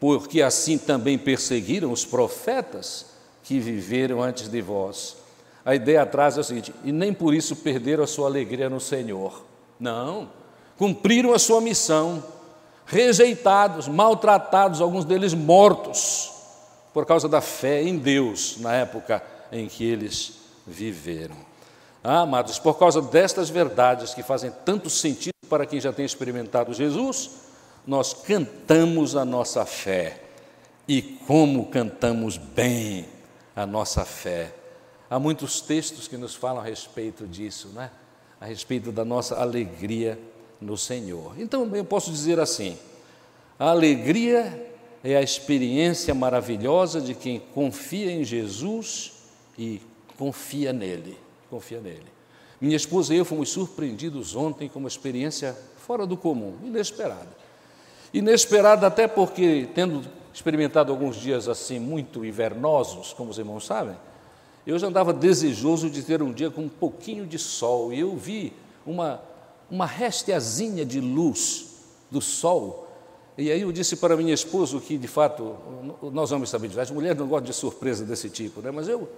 porque 0.00 0.42
assim 0.42 0.78
também 0.78 1.18
perseguiram 1.18 1.92
os 1.92 2.04
profetas 2.04 3.06
que 3.44 3.60
viveram 3.60 4.22
antes 4.22 4.48
de 4.48 4.60
vós. 4.60 5.16
A 5.64 5.74
ideia 5.74 6.02
atrás 6.02 6.36
é 6.36 6.40
o 6.40 6.44
seguinte: 6.44 6.72
e 6.82 6.90
nem 6.90 7.12
por 7.12 7.34
isso 7.34 7.54
perderam 7.56 8.04
a 8.04 8.06
sua 8.06 8.26
alegria 8.26 8.70
no 8.70 8.80
Senhor. 8.80 9.44
Não, 9.78 10.28
cumpriram 10.76 11.32
a 11.32 11.38
sua 11.38 11.60
missão, 11.60 12.22
rejeitados, 12.86 13.86
maltratados, 13.88 14.80
alguns 14.80 15.04
deles 15.04 15.34
mortos 15.34 16.32
por 16.92 17.06
causa 17.06 17.28
da 17.28 17.40
fé 17.40 17.82
em 17.82 17.96
Deus 17.96 18.56
na 18.58 18.74
época 18.74 19.22
em 19.52 19.68
que 19.68 19.84
eles 19.84 20.34
viveram. 20.66 21.36
Ah, 22.02 22.20
amados, 22.20 22.58
por 22.58 22.78
causa 22.78 23.02
destas 23.02 23.50
verdades 23.50 24.14
que 24.14 24.22
fazem 24.22 24.52
tanto 24.64 24.88
sentido 24.88 25.34
para 25.48 25.66
quem 25.66 25.80
já 25.80 25.92
tem 25.92 26.04
experimentado 26.04 26.72
Jesus, 26.72 27.30
nós 27.86 28.14
cantamos 28.14 29.16
a 29.16 29.24
nossa 29.24 29.64
fé. 29.64 30.22
E 30.86 31.02
como 31.02 31.66
cantamos 31.66 32.36
bem 32.36 33.06
a 33.54 33.66
nossa 33.66 34.04
fé. 34.04 34.54
Há 35.10 35.18
muitos 35.18 35.60
textos 35.60 36.08
que 36.08 36.16
nos 36.16 36.34
falam 36.34 36.62
a 36.62 36.64
respeito 36.64 37.26
disso, 37.26 37.68
né? 37.68 37.90
A 38.40 38.46
respeito 38.46 38.92
da 38.92 39.04
nossa 39.04 39.36
alegria 39.36 40.18
no 40.60 40.76
Senhor. 40.76 41.34
Então, 41.38 41.74
eu 41.74 41.84
posso 41.84 42.10
dizer 42.10 42.38
assim: 42.38 42.76
a 43.58 43.70
alegria 43.70 44.72
é 45.02 45.16
a 45.16 45.22
experiência 45.22 46.14
maravilhosa 46.14 47.00
de 47.00 47.14
quem 47.14 47.40
confia 47.54 48.10
em 48.10 48.24
Jesus 48.24 49.12
e 49.58 49.80
confia 50.16 50.72
nele. 50.72 51.16
Confia 51.50 51.80
nele. 51.80 52.06
Minha 52.60 52.76
esposa 52.76 53.14
e 53.14 53.18
eu 53.18 53.24
fomos 53.24 53.50
surpreendidos 53.50 54.34
ontem 54.34 54.68
com 54.68 54.80
uma 54.80 54.88
experiência 54.88 55.56
fora 55.76 56.04
do 56.06 56.16
comum, 56.16 56.56
inesperada. 56.64 57.36
Inesperada 58.12 58.86
até 58.86 59.06
porque, 59.06 59.68
tendo 59.74 60.04
experimentado 60.34 60.92
alguns 60.92 61.16
dias 61.16 61.48
assim 61.48 61.78
muito 61.78 62.24
invernosos, 62.24 63.12
como 63.12 63.30
os 63.30 63.38
irmãos 63.38 63.64
sabem, 63.64 63.96
eu 64.68 64.78
já 64.78 64.86
andava 64.86 65.14
desejoso 65.14 65.88
de 65.88 66.02
ter 66.02 66.22
um 66.22 66.30
dia 66.30 66.50
com 66.50 66.62
um 66.62 66.68
pouquinho 66.68 67.26
de 67.26 67.38
sol 67.38 67.90
e 67.90 68.00
eu 68.00 68.14
vi 68.14 68.52
uma, 68.86 69.18
uma 69.70 69.86
resteazinha 69.86 70.84
de 70.84 71.00
luz 71.00 71.68
do 72.10 72.20
sol 72.20 72.86
e 73.38 73.50
aí 73.50 73.62
eu 73.62 73.72
disse 73.72 73.96
para 73.96 74.14
minha 74.14 74.34
esposa 74.34 74.78
que, 74.78 74.98
de 74.98 75.08
fato, 75.08 75.56
nós 76.12 76.32
homens 76.32 76.50
sabemos, 76.50 76.76
as 76.76 76.90
mulheres 76.90 77.16
não 77.16 77.26
gostam 77.26 77.46
de 77.46 77.54
surpresa 77.54 78.04
desse 78.04 78.28
tipo, 78.28 78.60
né? 78.60 78.70
mas 78.70 78.88
eu 78.88 79.08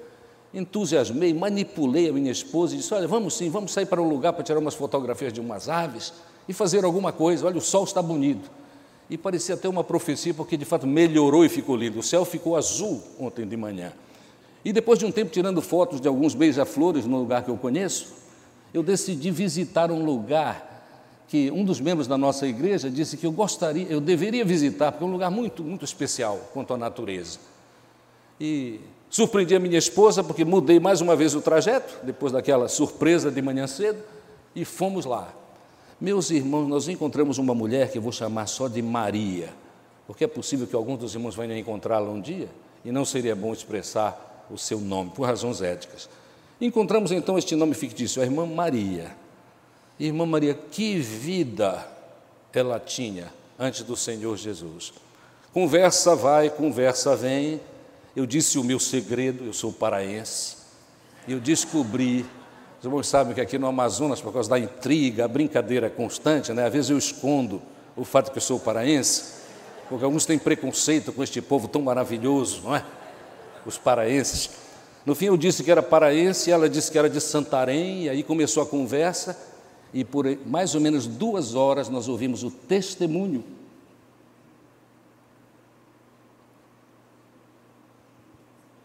entusiasmei, 0.55 1.35
manipulei 1.35 2.09
a 2.09 2.13
minha 2.13 2.31
esposa 2.31 2.75
e 2.75 2.79
disse: 2.79 2.93
Olha, 2.95 3.09
vamos 3.09 3.35
sim, 3.35 3.49
vamos 3.49 3.73
sair 3.73 3.87
para 3.87 4.01
um 4.01 4.09
lugar 4.09 4.33
para 4.33 4.45
tirar 4.45 4.59
umas 4.59 4.75
fotografias 4.75 5.33
de 5.33 5.41
umas 5.41 5.69
aves 5.69 6.13
e 6.49 6.53
fazer 6.53 6.85
alguma 6.85 7.13
coisa. 7.13 7.47
Olha, 7.47 7.57
o 7.59 7.61
sol 7.61 7.83
está 7.85 8.03
bonito. 8.03 8.51
E 9.09 9.17
parecia 9.19 9.57
até 9.57 9.69
uma 9.69 9.83
profecia, 9.83 10.33
porque 10.33 10.57
de 10.57 10.65
fato 10.65 10.87
melhorou 10.87 11.45
e 11.45 11.49
ficou 11.49 11.75
lindo. 11.75 11.99
O 11.99 12.03
céu 12.03 12.25
ficou 12.25 12.57
azul 12.57 13.03
ontem 13.19 13.47
de 13.49 13.57
manhã. 13.57 13.93
E 14.65 14.73
depois 14.73 14.99
de 14.99 15.07
um 15.07 15.13
tempo 15.13 15.31
tirando 15.31 15.63
fotos 15.63 16.01
de 16.01 16.09
alguns 16.09 16.35
beija-flores 16.35 17.07
no 17.07 17.19
lugar 17.19 17.45
que 17.45 17.51
eu 17.51 17.57
conheço, 17.57 18.15
eu 18.73 18.83
decidi 18.83 19.31
visitar 19.31 19.91
um 19.91 20.05
lugar 20.05 20.69
que 21.29 21.51
um 21.51 21.65
dos 21.65 21.81
membros 21.81 22.07
da 22.07 22.19
nossa 22.19 22.47
igreja 22.47 22.91
disse 22.91 23.17
que 23.17 23.25
eu 23.25 23.33
gostaria, 23.33 23.87
eu 23.89 24.01
deveria 24.01 24.45
visitar, 24.45 24.91
porque 24.91 25.05
é 25.05 25.07
um 25.07 25.13
lugar 25.13 25.31
muito, 25.31 25.63
muito 25.63 25.85
especial 25.85 26.39
quanto 26.53 26.75
à 26.75 26.77
natureza. 26.77 27.39
E 28.41 28.81
surpreendi 29.09 29.55
a 29.55 29.61
minha 29.61 29.79
esposa, 29.79 30.25
porque 30.25 30.45
mudei 30.45 30.81
mais 30.81 31.01
uma 31.01 31.15
vez 31.15 31.35
o 31.35 31.41
trajeto, 31.41 32.05
depois 32.05 32.33
daquela 32.33 32.69
surpresa 32.69 33.31
de 33.31 33.41
manhã 33.41 33.67
cedo, 33.67 34.03
e 34.57 34.65
fomos 34.65 35.05
lá. 35.05 35.33
Meus 36.01 36.31
irmãos, 36.31 36.67
nós 36.67 36.89
encontramos 36.89 37.39
uma 37.39 37.55
mulher 37.55 37.93
que 37.93 37.99
eu 37.99 38.03
vou 38.03 38.13
chamar 38.13 38.47
só 38.47 38.67
de 38.67 38.83
Maria, 38.83 39.51
porque 40.07 40.25
é 40.25 40.29
possível 40.29 40.67
que 40.67 40.75
alguns 40.75 40.99
dos 40.99 41.15
irmãos 41.15 41.37
venham 41.37 41.57
encontrá-la 41.57 42.11
um 42.11 42.21
dia, 42.21 42.49
e 42.85 42.91
não 42.91 43.05
seria 43.05 43.37
bom 43.37 43.53
expressar 43.53 44.30
o 44.51 44.59
seu 44.59 44.81
nome, 44.81 45.11
por 45.11 45.27
razões 45.27 45.63
éticas. 45.63 46.09
Encontramos 46.61 47.11
então 47.11 47.39
este 47.39 47.57
nome 47.57 47.75
fictício, 47.75 48.21
a 48.21 48.25
irmã 48.25 48.45
Maria. 48.45 49.17
Irmã 49.99 50.27
Maria, 50.27 50.55
que 50.55 50.99
vida 50.99 51.87
ela 52.53 52.79
tinha 52.79 53.33
antes 53.59 53.83
do 53.83 53.97
Senhor 53.97 54.37
Jesus. 54.37 54.93
Conversa 55.53 56.15
vai, 56.15 56.51
conversa 56.51 57.17
vem. 57.17 57.61
Eu 58.15 58.27
disse 58.27 58.59
o 58.59 58.65
meu 58.65 58.79
segredo, 58.79 59.45
eu 59.45 59.53
sou 59.53 59.73
paraense. 59.73 60.57
Eu 61.29 61.39
descobri, 61.39 62.27
os 62.79 62.85
irmãos 62.85 63.07
sabem 63.07 63.35
que 63.35 63.41
aqui 63.41 63.59
no 63.59 63.67
Amazonas, 63.67 64.21
por 64.21 64.33
causa 64.33 64.51
da 64.51 64.59
intriga, 64.59 65.25
a 65.25 65.29
brincadeira 65.29 65.89
constante, 65.89 66.53
né? 66.53 66.67
às 66.67 66.73
vezes 66.73 66.91
eu 66.91 66.99
escondo 66.99 67.61
o 67.97 68.05
fato 68.05 68.31
que 68.33 68.39
eu 68.39 68.43
sou 68.43 68.59
paraense, 68.59 69.41
porque 69.89 70.05
alguns 70.05 70.25
têm 70.25 70.39
preconceito 70.39 71.13
com 71.13 71.23
este 71.23 71.41
povo 71.43 71.69
tão 71.69 71.83
maravilhoso, 71.83 72.63
não 72.65 72.77
é? 72.77 72.85
Os 73.65 73.79
paraenses. 73.79 74.51
No 75.05 75.15
fim 75.15 75.27
eu 75.27 75.37
disse 75.37 75.63
que 75.63 75.71
era 75.71 75.83
paraense, 75.83 76.51
ela 76.51 76.69
disse 76.69 76.91
que 76.91 76.99
era 76.99 77.09
de 77.09 77.21
Santarém, 77.21 78.05
e 78.05 78.09
aí 78.09 78.23
começou 78.23 78.63
a 78.63 78.67
conversa 78.67 79.37
e 79.93 80.05
por 80.05 80.25
mais 80.47 80.75
ou 80.75 80.81
menos 80.81 81.07
duas 81.07 81.55
horas 81.55 81.89
nós 81.89 82.09
ouvimos 82.09 82.45
o 82.45 82.51
testemunho 82.51 83.45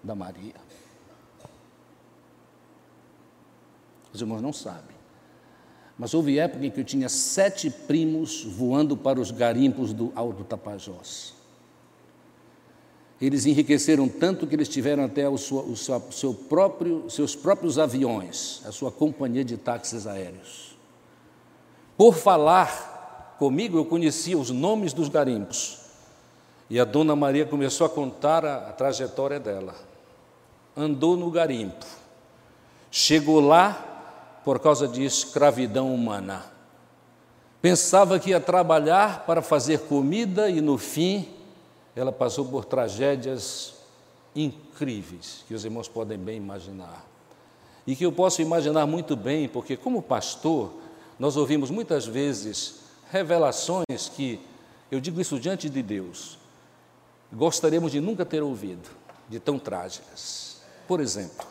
da 0.04 0.16
Maria. 0.16 0.56
Os 4.14 4.22
irmãos 4.22 4.42
não 4.42 4.54
sabem. 4.54 4.96
Mas 5.98 6.14
houve 6.14 6.40
época 6.40 6.66
em 6.66 6.72
que 6.72 6.80
eu 6.80 6.86
tinha 6.86 7.08
sete 7.08 7.70
primos 7.70 8.44
voando 8.44 8.98
para 8.98 9.20
os 9.20 9.32
garimpos 9.32 9.94
do 9.94 10.12
Alto 10.16 10.44
Tapajós. 10.44 11.35
Eles 13.22 13.46
enriqueceram 13.46 14.10
tanto 14.10 14.46
que 14.46 14.56
eles 14.56 14.68
tiveram 14.68 15.06
até 15.06 15.28
o 15.30 15.38
seu, 15.38 15.60
o 15.60 15.76
seu 16.12 16.34
próprio, 16.34 17.10
seus 17.10 17.36
próprios 17.36 17.80
aviões, 17.80 18.62
a 18.66 18.72
sua 18.72 18.92
companhia 18.92 19.44
de 19.44 19.56
táxis 19.56 20.06
aéreos. 20.06 20.76
Por 21.98 22.14
falar 22.14 23.36
comigo, 23.40 23.78
eu 23.78 23.86
conhecia 23.86 24.38
os 24.38 24.50
nomes 24.52 24.92
dos 24.92 25.08
garimpos. 25.08 25.80
E 26.70 26.80
a 26.80 26.84
dona 26.84 27.16
Maria 27.16 27.46
começou 27.46 27.86
a 27.86 27.90
contar 27.90 28.44
a, 28.44 28.70
a 28.70 28.74
trajetória 28.74 29.40
dela. 29.40 29.76
Andou 30.76 31.16
no 31.16 31.32
garimpo, 31.32 31.86
chegou 32.92 33.40
lá 33.40 34.42
por 34.44 34.60
causa 34.60 34.88
de 34.88 35.06
escravidão 35.06 35.94
humana. 35.94 36.44
Pensava 37.62 38.20
que 38.20 38.32
ia 38.32 38.42
trabalhar 38.42 39.26
para 39.26 39.42
fazer 39.42 39.82
comida 39.82 40.50
e 40.50 40.60
no 40.60 40.78
fim 40.78 41.35
ela 41.96 42.12
passou 42.12 42.46
por 42.46 42.66
tragédias 42.66 43.74
incríveis 44.36 45.46
que 45.48 45.54
os 45.54 45.64
irmãos 45.64 45.88
podem 45.88 46.18
bem 46.18 46.38
imaginar. 46.38 47.06
E 47.88 47.96
que 47.96 48.06
eu 48.06 48.12
posso 48.12 48.42
imaginar 48.42 48.86
muito 48.86 49.16
bem, 49.16 49.48
porque 49.48 49.78
como 49.78 50.02
pastor, 50.02 50.74
nós 51.18 51.38
ouvimos 51.38 51.70
muitas 51.70 52.06
vezes 52.06 52.82
revelações 53.12 54.10
que, 54.14 54.40
eu 54.92 55.00
digo 55.00 55.22
isso 55.22 55.40
diante 55.40 55.70
de 55.70 55.82
Deus, 55.82 56.38
gostaríamos 57.32 57.92
de 57.92 58.02
nunca 58.02 58.26
ter 58.26 58.44
ouvido, 58.44 58.90
de 59.30 59.40
tão 59.40 59.58
trágicas. 59.58 60.62
Por 60.88 61.00
exemplo, 61.00 61.46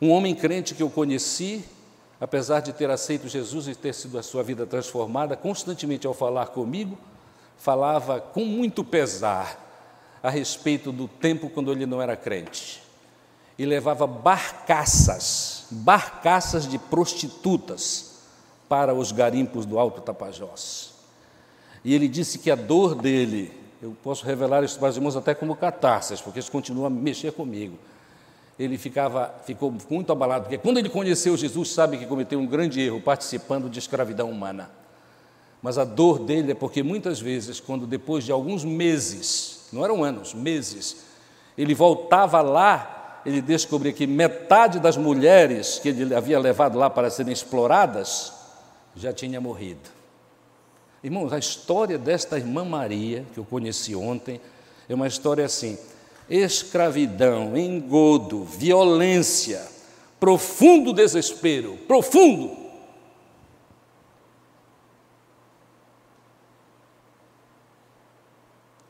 um 0.00 0.10
homem 0.10 0.34
crente 0.34 0.74
que 0.74 0.82
eu 0.82 0.90
conheci, 0.90 1.64
apesar 2.20 2.60
de 2.60 2.72
ter 2.72 2.90
aceito 2.90 3.28
Jesus 3.28 3.66
e 3.66 3.74
ter 3.74 3.94
sido 3.94 4.18
a 4.18 4.22
sua 4.22 4.42
vida 4.42 4.66
transformada, 4.66 5.36
constantemente 5.36 6.06
ao 6.06 6.14
falar 6.14 6.48
comigo, 6.48 6.96
falava 7.62 8.20
com 8.20 8.44
muito 8.44 8.82
pesar 8.82 9.56
a 10.20 10.28
respeito 10.28 10.90
do 10.90 11.06
tempo 11.06 11.48
quando 11.48 11.70
ele 11.70 11.86
não 11.86 12.02
era 12.02 12.16
crente. 12.16 12.82
E 13.56 13.64
levava 13.64 14.04
barcaças, 14.04 15.66
barcaças 15.70 16.66
de 16.66 16.76
prostitutas 16.76 18.18
para 18.68 18.92
os 18.92 19.12
garimpos 19.12 19.64
do 19.64 19.78
Alto 19.78 20.00
Tapajós. 20.00 20.92
E 21.84 21.94
ele 21.94 22.08
disse 22.08 22.40
que 22.40 22.50
a 22.50 22.56
dor 22.56 22.96
dele, 22.96 23.52
eu 23.80 23.96
posso 24.02 24.26
revelar 24.26 24.64
isso 24.64 24.76
para 24.76 24.88
os 24.88 24.96
irmãos 24.96 25.16
até 25.16 25.32
como 25.32 25.54
catarses, 25.54 26.20
porque 26.20 26.40
isso 26.40 26.50
continua 26.50 26.88
a 26.88 26.90
mexer 26.90 27.32
comigo. 27.32 27.78
Ele 28.58 28.76
ficava, 28.76 29.32
ficou 29.46 29.72
muito 29.88 30.10
abalado, 30.10 30.44
porque 30.44 30.58
quando 30.58 30.78
ele 30.78 30.88
conheceu 30.88 31.36
Jesus, 31.36 31.70
sabe 31.70 31.96
que 31.96 32.06
cometeu 32.06 32.40
um 32.40 32.46
grande 32.46 32.80
erro 32.80 33.00
participando 33.00 33.70
de 33.70 33.78
escravidão 33.78 34.28
humana. 34.28 34.81
Mas 35.62 35.78
a 35.78 35.84
dor 35.84 36.18
dele 36.18 36.52
é 36.52 36.54
porque 36.54 36.82
muitas 36.82 37.20
vezes, 37.20 37.60
quando 37.60 37.86
depois 37.86 38.24
de 38.24 38.32
alguns 38.32 38.64
meses, 38.64 39.68
não 39.72 39.84
eram 39.84 40.02
anos, 40.02 40.34
meses, 40.34 40.96
ele 41.56 41.72
voltava 41.72 42.42
lá, 42.42 43.22
ele 43.24 43.40
descobria 43.40 43.92
que 43.92 44.04
metade 44.04 44.80
das 44.80 44.96
mulheres 44.96 45.78
que 45.78 45.90
ele 45.90 46.12
havia 46.12 46.40
levado 46.40 46.76
lá 46.76 46.90
para 46.90 47.08
serem 47.08 47.32
exploradas 47.32 48.32
já 48.96 49.12
tinha 49.12 49.40
morrido. 49.40 49.88
Irmãos, 51.02 51.32
a 51.32 51.38
história 51.38 51.96
desta 51.96 52.36
irmã 52.36 52.64
Maria, 52.64 53.24
que 53.32 53.38
eu 53.38 53.44
conheci 53.44 53.94
ontem, 53.94 54.40
é 54.88 54.94
uma 54.94 55.06
história 55.06 55.44
assim: 55.44 55.78
escravidão, 56.28 57.56
engodo, 57.56 58.44
violência, 58.44 59.62
profundo 60.18 60.92
desespero, 60.92 61.78
profundo. 61.86 62.61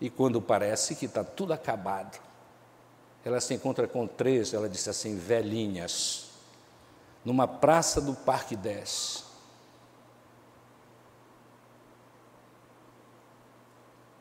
E 0.03 0.11
quando 0.11 0.43
parece 0.43 0.97
que 0.97 1.07
está 1.07 1.23
tudo 1.23 1.53
acabado, 1.53 2.21
ela 3.25 3.41
se 3.41 3.55
encontra 3.55 3.87
com 3.87 4.05
três, 4.05 4.53
ela 4.53 4.69
disse 4.69 4.91
assim, 4.91 5.17
velhinhas, 5.17 6.27
numa 7.25 7.47
praça 7.47 8.01
do 8.01 8.13
Parque 8.13 8.57
10. 8.57 9.25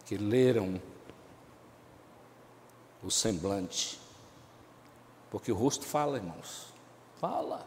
Que 0.05 0.17
leram 0.17 0.79
o 3.01 3.09
semblante. 3.09 3.99
Porque 5.31 5.51
o 5.51 5.55
rosto 5.55 5.83
fala, 5.83 6.17
irmãos. 6.17 6.67
Fala. 7.19 7.65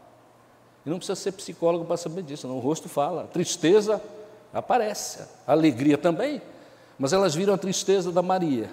E 0.85 0.89
não 0.89 0.99
precisa 0.99 1.17
ser 1.17 1.33
psicólogo 1.33 1.83
para 1.83 1.97
saber 1.97 2.23
disso, 2.23 2.47
não. 2.47 2.55
O 2.55 2.61
rosto 2.61 2.87
fala. 2.87 3.27
Tristeza 3.27 4.01
aparece. 4.53 5.27
Alegria 5.45 5.97
também. 5.97 6.41
Mas 6.97 7.13
elas 7.13 7.35
viram 7.35 7.53
a 7.53 7.57
tristeza 7.57 8.11
da 8.11 8.21
Maria 8.21 8.69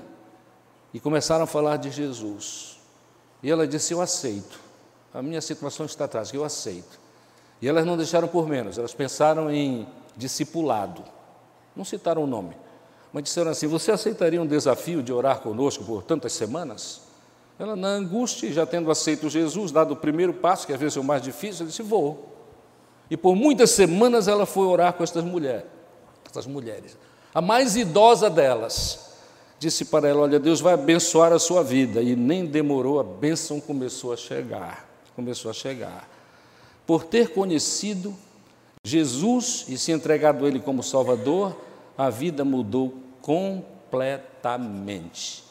e 0.95 1.01
começaram 1.01 1.45
a 1.45 1.47
falar 1.47 1.77
de 1.77 1.91
Jesus. 1.91 2.79
E 3.43 3.51
ela 3.51 3.67
disse: 3.67 3.93
Eu 3.93 4.01
aceito. 4.01 4.61
A 5.13 5.21
minha 5.21 5.41
situação 5.41 5.85
está 5.85 6.07
atrás, 6.07 6.33
eu 6.33 6.45
aceito. 6.45 6.99
E 7.61 7.69
elas 7.69 7.85
não 7.85 7.97
deixaram 7.97 8.27
por 8.27 8.49
menos, 8.49 8.79
elas 8.79 8.95
pensaram 8.95 9.51
em 9.51 9.87
discipulado. 10.17 11.05
Não 11.77 11.85
citaram 11.85 12.25
o 12.25 12.27
nome, 12.27 12.57
mas 13.13 13.25
disseram 13.25 13.51
assim: 13.51 13.67
Você 13.67 13.91
aceitaria 13.91 14.41
um 14.41 14.47
desafio 14.47 15.03
de 15.03 15.13
orar 15.13 15.41
conosco 15.41 15.85
por 15.85 16.03
tantas 16.03 16.33
semanas? 16.33 17.03
Ela, 17.59 17.77
na 17.77 17.89
angústia, 17.89 18.51
já 18.51 18.67
tendo 18.67 18.91
aceito 18.91 19.29
Jesus, 19.29 19.71
dado 19.71 19.93
o 19.93 19.97
primeiro 19.97 20.33
passo, 20.33 20.67
que 20.67 20.73
às 20.73 20.81
vezes 20.81 20.97
é 20.97 21.01
o 21.01 21.05
mais 21.05 21.23
difícil, 21.23 21.67
disse: 21.67 21.83
Vou. 21.83 22.31
E 23.11 23.17
por 23.17 23.37
muitas 23.37 23.71
semanas 23.71 24.27
ela 24.27 24.47
foi 24.47 24.67
orar 24.67 24.95
com 24.95 25.05
estas 25.05 25.23
mulheres. 25.23 25.67
Essas 26.29 26.47
mulheres. 26.47 26.97
A 27.35 27.41
mais 27.41 27.77
idosa 27.77 28.29
delas 28.29 29.13
disse 29.59 29.87
para 29.87 30.07
ela: 30.09 30.23
Olha, 30.23 30.41
Deus 30.41 30.61
vai 30.61 30.75
abençoar 30.75 31.33
a 31.33 31.39
sua 31.39 31.63
vida. 31.63 32.03
E 32.03 32.17
nem 32.17 32.45
demorou, 32.45 33.01
a 33.01 33.05
bênção 33.05 33.61
começou 33.61 34.13
a 34.13 34.17
chegar. 34.17 34.89
Começou 35.15 35.51
a 35.51 35.55
chegar. 35.55 36.09
Por 36.87 37.05
ter 37.05 37.31
conhecido 37.31 38.15
Jesus 38.85 39.65
e 39.69 39.79
se 39.79 39.93
entregado 39.93 40.45
a 40.45 40.49
Ele 40.49 40.59
como 40.59 40.83
Salvador, 40.83 41.57
a 41.97 42.11
vida 42.11 42.45
mudou 42.45 42.95
completamente. 43.21 45.45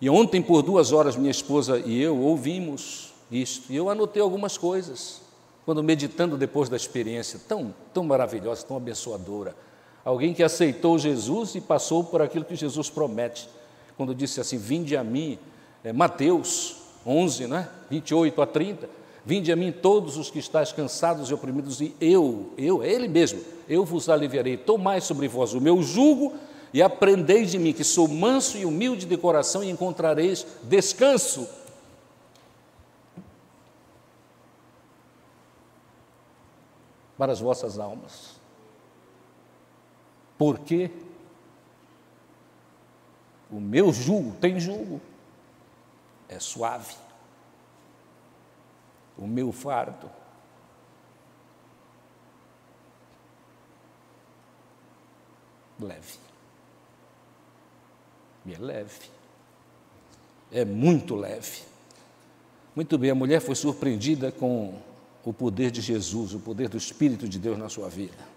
E 0.00 0.10
ontem, 0.10 0.42
por 0.42 0.62
duas 0.62 0.90
horas, 0.92 1.14
minha 1.16 1.30
esposa 1.30 1.78
e 1.78 2.02
eu 2.02 2.18
ouvimos 2.18 3.14
isto, 3.30 3.72
e 3.72 3.76
eu 3.76 3.88
anotei 3.88 4.20
algumas 4.20 4.58
coisas, 4.58 5.22
quando 5.64 5.80
meditando 5.82 6.36
depois 6.36 6.68
da 6.68 6.76
experiência 6.76 7.40
tão, 7.48 7.74
tão 7.92 8.04
maravilhosa, 8.04 8.66
tão 8.66 8.76
abençoadora. 8.76 9.56
Alguém 10.04 10.34
que 10.34 10.42
aceitou 10.42 10.98
Jesus 10.98 11.54
e 11.54 11.60
passou 11.60 12.04
por 12.04 12.20
aquilo 12.20 12.44
que 12.44 12.54
Jesus 12.54 12.90
promete, 12.90 13.48
quando 13.96 14.14
disse 14.14 14.40
assim: 14.40 14.58
Vinde 14.58 14.96
a 14.96 15.02
mim, 15.02 15.38
é, 15.82 15.92
Mateus 15.92 16.76
11, 17.06 17.46
né? 17.46 17.68
28 17.90 18.42
a 18.42 18.46
30. 18.46 18.88
Vinde 19.24 19.50
a 19.50 19.56
mim 19.56 19.72
todos 19.72 20.18
os 20.18 20.30
que 20.30 20.38
estáis 20.38 20.70
cansados 20.70 21.30
e 21.30 21.34
oprimidos, 21.34 21.80
e 21.80 21.96
eu, 21.98 22.50
eu, 22.58 22.82
é 22.82 22.92
Ele 22.92 23.08
mesmo, 23.08 23.40
eu 23.66 23.82
vos 23.82 24.10
aliviarei. 24.10 24.58
Tomai 24.58 25.00
sobre 25.00 25.26
vós 25.26 25.54
o 25.54 25.60
meu 25.60 25.82
jugo 25.82 26.34
e 26.74 26.82
aprendeis 26.82 27.50
de 27.50 27.58
mim, 27.58 27.72
que 27.72 27.84
sou 27.84 28.06
manso 28.06 28.58
e 28.58 28.66
humilde 28.66 29.06
de 29.06 29.16
coração, 29.16 29.64
e 29.64 29.70
encontrareis 29.70 30.46
descanso. 30.64 31.48
Para 37.16 37.32
as 37.32 37.40
vossas 37.40 37.78
almas. 37.78 38.33
Porque 40.36 40.90
o 43.50 43.60
meu 43.60 43.92
jugo 43.92 44.34
tem 44.40 44.58
jugo, 44.58 45.00
é 46.28 46.38
suave. 46.38 46.96
O 49.16 49.26
meu 49.26 49.52
fardo 49.52 50.10
leve. 55.80 56.18
E 58.46 58.54
é 58.54 58.58
leve. 58.58 59.10
É 60.50 60.64
muito 60.64 61.14
leve. 61.14 61.62
Muito 62.74 62.98
bem, 62.98 63.10
a 63.10 63.14
mulher 63.14 63.40
foi 63.40 63.54
surpreendida 63.54 64.32
com 64.32 64.76
o 65.24 65.32
poder 65.32 65.70
de 65.70 65.80
Jesus, 65.80 66.34
o 66.34 66.40
poder 66.40 66.68
do 66.68 66.76
Espírito 66.76 67.28
de 67.28 67.38
Deus 67.38 67.56
na 67.56 67.68
sua 67.68 67.88
vida. 67.88 68.33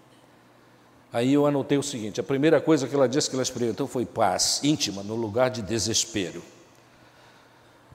Aí 1.12 1.32
eu 1.32 1.46
anotei 1.46 1.78
o 1.78 1.82
seguinte: 1.82 2.20
a 2.20 2.24
primeira 2.24 2.60
coisa 2.60 2.86
que 2.86 2.94
ela 2.94 3.08
disse 3.08 3.28
que 3.28 3.36
ela 3.36 3.42
experimentou 3.42 3.86
foi 3.86 4.04
paz 4.04 4.60
íntima 4.62 5.02
no 5.02 5.14
lugar 5.14 5.50
de 5.50 5.62
desespero. 5.62 6.42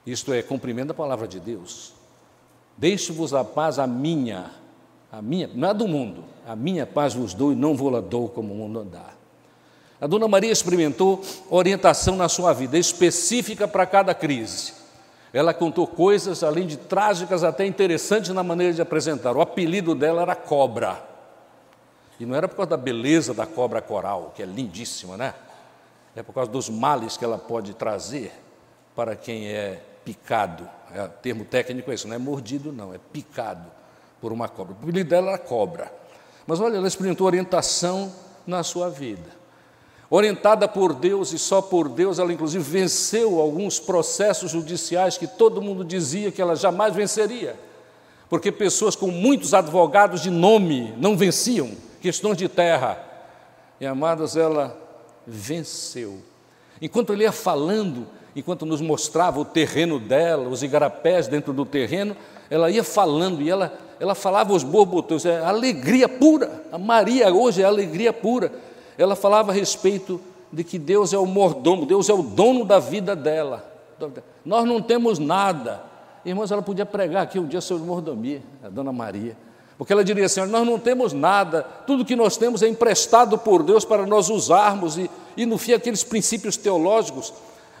Isto 0.06 0.32
é, 0.32 0.42
cumprimento 0.42 0.88
da 0.88 0.94
palavra 0.94 1.26
de 1.26 1.40
Deus. 1.40 1.92
Deixe-vos 2.76 3.32
a 3.32 3.44
paz, 3.44 3.78
a 3.78 3.86
minha, 3.86 4.50
a 5.10 5.22
minha, 5.22 5.48
não 5.54 5.70
é 5.70 5.74
do 5.74 5.86
mundo, 5.86 6.24
a 6.46 6.56
minha 6.56 6.84
paz 6.84 7.14
vos 7.14 7.32
dou 7.32 7.52
e 7.52 7.56
não 7.56 7.76
vou 7.76 7.88
la 7.88 8.00
dou 8.00 8.28
como 8.28 8.52
o 8.52 8.56
mundo 8.56 8.84
dá. 8.84 9.10
A 10.00 10.06
dona 10.06 10.28
Maria 10.28 10.50
experimentou 10.50 11.22
orientação 11.48 12.16
na 12.16 12.28
sua 12.28 12.52
vida, 12.52 12.76
específica 12.76 13.66
para 13.66 13.86
cada 13.86 14.12
crise. 14.12 14.74
Ela 15.32 15.54
contou 15.54 15.86
coisas, 15.86 16.42
além 16.42 16.66
de 16.66 16.76
trágicas, 16.76 17.42
até 17.42 17.64
interessantes 17.64 18.30
na 18.30 18.42
maneira 18.42 18.72
de 18.74 18.82
apresentar. 18.82 19.36
O 19.36 19.40
apelido 19.40 19.94
dela 19.94 20.22
era 20.22 20.36
Cobra. 20.36 21.13
E 22.18 22.26
não 22.26 22.34
era 22.34 22.46
por 22.46 22.56
causa 22.56 22.70
da 22.70 22.76
beleza 22.76 23.34
da 23.34 23.46
cobra 23.46 23.82
coral, 23.82 24.32
que 24.34 24.42
é 24.42 24.46
lindíssima, 24.46 25.16
né? 25.16 25.34
É 26.14 26.22
por 26.22 26.32
causa 26.32 26.50
dos 26.50 26.68
males 26.68 27.16
que 27.16 27.24
ela 27.24 27.38
pode 27.38 27.74
trazer 27.74 28.32
para 28.94 29.16
quem 29.16 29.48
é 29.48 29.80
picado. 30.04 30.68
É, 30.94 31.08
termo 31.08 31.44
técnico 31.44 31.90
é 31.90 31.94
isso, 31.94 32.06
não 32.06 32.14
é 32.14 32.18
mordido, 32.18 32.72
não, 32.72 32.94
é 32.94 32.98
picado 33.12 33.68
por 34.20 34.32
uma 34.32 34.48
cobra. 34.48 34.74
O 34.74 34.76
apelido 34.76 35.10
dela 35.10 35.30
era 35.30 35.38
cobra. 35.38 35.92
Mas 36.46 36.60
olha, 36.60 36.76
ela 36.76 36.86
experimentou 36.86 37.26
orientação 37.26 38.12
na 38.46 38.62
sua 38.62 38.88
vida. 38.88 39.44
Orientada 40.08 40.68
por 40.68 40.94
Deus 40.94 41.32
e 41.32 41.38
só 41.38 41.60
por 41.60 41.88
Deus, 41.88 42.18
ela 42.18 42.32
inclusive 42.32 42.62
venceu 42.62 43.40
alguns 43.40 43.80
processos 43.80 44.52
judiciais 44.52 45.18
que 45.18 45.26
todo 45.26 45.62
mundo 45.62 45.84
dizia 45.84 46.30
que 46.30 46.40
ela 46.40 46.54
jamais 46.54 46.94
venceria, 46.94 47.58
porque 48.28 48.52
pessoas 48.52 48.94
com 48.94 49.08
muitos 49.08 49.54
advogados 49.54 50.22
de 50.22 50.30
nome 50.30 50.94
não 50.98 51.16
venciam 51.16 51.72
questões 52.04 52.36
de 52.36 52.50
terra. 52.50 53.02
E 53.80 53.86
amadas, 53.86 54.36
ela 54.36 54.78
venceu. 55.26 56.18
Enquanto 56.78 57.14
ele 57.14 57.22
ia 57.22 57.32
falando, 57.32 58.06
enquanto 58.36 58.66
nos 58.66 58.82
mostrava 58.82 59.40
o 59.40 59.44
terreno 59.44 59.98
dela, 59.98 60.46
os 60.50 60.62
igarapés 60.62 61.26
dentro 61.26 61.54
do 61.54 61.64
terreno, 61.64 62.14
ela 62.50 62.70
ia 62.70 62.84
falando 62.84 63.40
e 63.40 63.48
ela, 63.48 63.72
ela 63.98 64.14
falava 64.14 64.52
os 64.52 64.62
borbotões, 64.62 65.24
é 65.24 65.42
alegria 65.42 66.06
pura. 66.06 66.62
A 66.70 66.76
Maria 66.76 67.32
hoje 67.32 67.62
é 67.62 67.64
alegria 67.64 68.12
pura. 68.12 68.52
Ela 68.98 69.16
falava 69.16 69.50
a 69.50 69.54
respeito 69.54 70.20
de 70.52 70.62
que 70.62 70.78
Deus 70.78 71.14
é 71.14 71.18
o 71.18 71.24
mordomo, 71.24 71.86
Deus 71.86 72.10
é 72.10 72.12
o 72.12 72.22
dono 72.22 72.66
da 72.66 72.78
vida 72.78 73.16
dela. 73.16 73.64
Nós 74.44 74.66
não 74.66 74.82
temos 74.82 75.18
nada. 75.18 75.82
Irmãos, 76.22 76.52
ela 76.52 76.60
podia 76.60 76.84
pregar 76.84 77.22
aqui 77.22 77.38
um 77.38 77.46
dia 77.46 77.62
sobre 77.62 77.86
mordomia, 77.86 78.42
a 78.62 78.68
dona 78.68 78.92
Maria. 78.92 79.34
Porque 79.84 79.92
ela 79.92 80.02
diria 80.02 80.24
assim: 80.24 80.40
Nós 80.46 80.66
não 80.66 80.78
temos 80.78 81.12
nada, 81.12 81.62
tudo 81.86 82.06
que 82.06 82.16
nós 82.16 82.38
temos 82.38 82.62
é 82.62 82.68
emprestado 82.68 83.36
por 83.36 83.62
Deus 83.62 83.84
para 83.84 84.06
nós 84.06 84.30
usarmos, 84.30 84.96
e, 84.96 85.10
e 85.36 85.44
no 85.44 85.58
fim, 85.58 85.74
aqueles 85.74 86.02
princípios 86.02 86.56
teológicos. 86.56 87.34